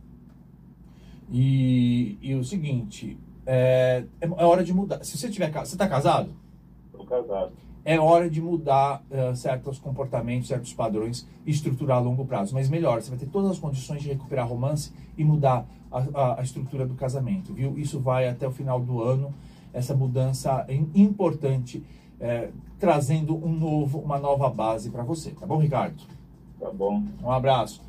E, 1.29 2.17
e 2.23 2.37
o 2.37 2.45
seguinte, 2.45 3.19
é, 3.49 4.05
é 4.21 4.45
hora 4.45 4.63
de 4.63 4.73
mudar. 4.73 5.03
Se 5.05 5.17
você 5.17 5.29
tiver 5.31 5.51
você 5.53 5.75
está 5.75 5.89
casado? 5.89 6.31
Estou 6.93 7.07
casado. 7.07 7.53
é 7.85 7.99
hora 7.99 8.29
de 8.29 8.41
mudar 8.41 9.03
eh, 9.11 9.35
certos 9.35 9.79
comportamentos, 9.79 10.49
certos 10.49 10.75
padrões 10.75 11.27
e 11.47 11.51
estruturar 11.51 11.97
a 11.97 12.01
longo 12.01 12.25
prazo. 12.27 12.53
Mas 12.55 12.69
melhor, 12.69 13.01
você 13.01 13.09
vai 13.11 13.19
ter 13.19 13.27
todas 13.27 13.53
as 13.53 13.59
condições 13.59 14.03
de 14.03 14.09
recuperar 14.09 14.47
romance 14.47 14.93
e 15.17 15.25
mudar 15.25 15.67
a, 15.91 15.99
a- 16.15 16.41
a 16.41 16.43
estrutura 16.43 16.87
do 16.87 16.95
casamento, 16.95 17.55
viu? 17.55 17.79
Isso 17.79 17.99
vai 17.99 18.29
até 18.29 18.47
o 18.47 18.51
final 18.53 18.79
do 18.81 19.03
ano, 19.03 19.33
essa 19.73 19.95
mudança 19.95 20.67
im- 20.69 20.91
importante, 20.95 21.83
eh, 22.21 22.51
trazendo 22.79 23.35
um 23.37 23.53
novo, 23.53 23.99
uma 24.01 24.19
nova 24.19 24.51
base 24.51 24.91
para 24.91 25.03
você, 25.03 25.31
tá 25.31 25.47
bom, 25.47 25.57
Ricardo? 25.59 26.03
Tá 26.61 26.71
bom. 26.71 27.03
Um 27.23 27.31
abraço. 27.31 27.81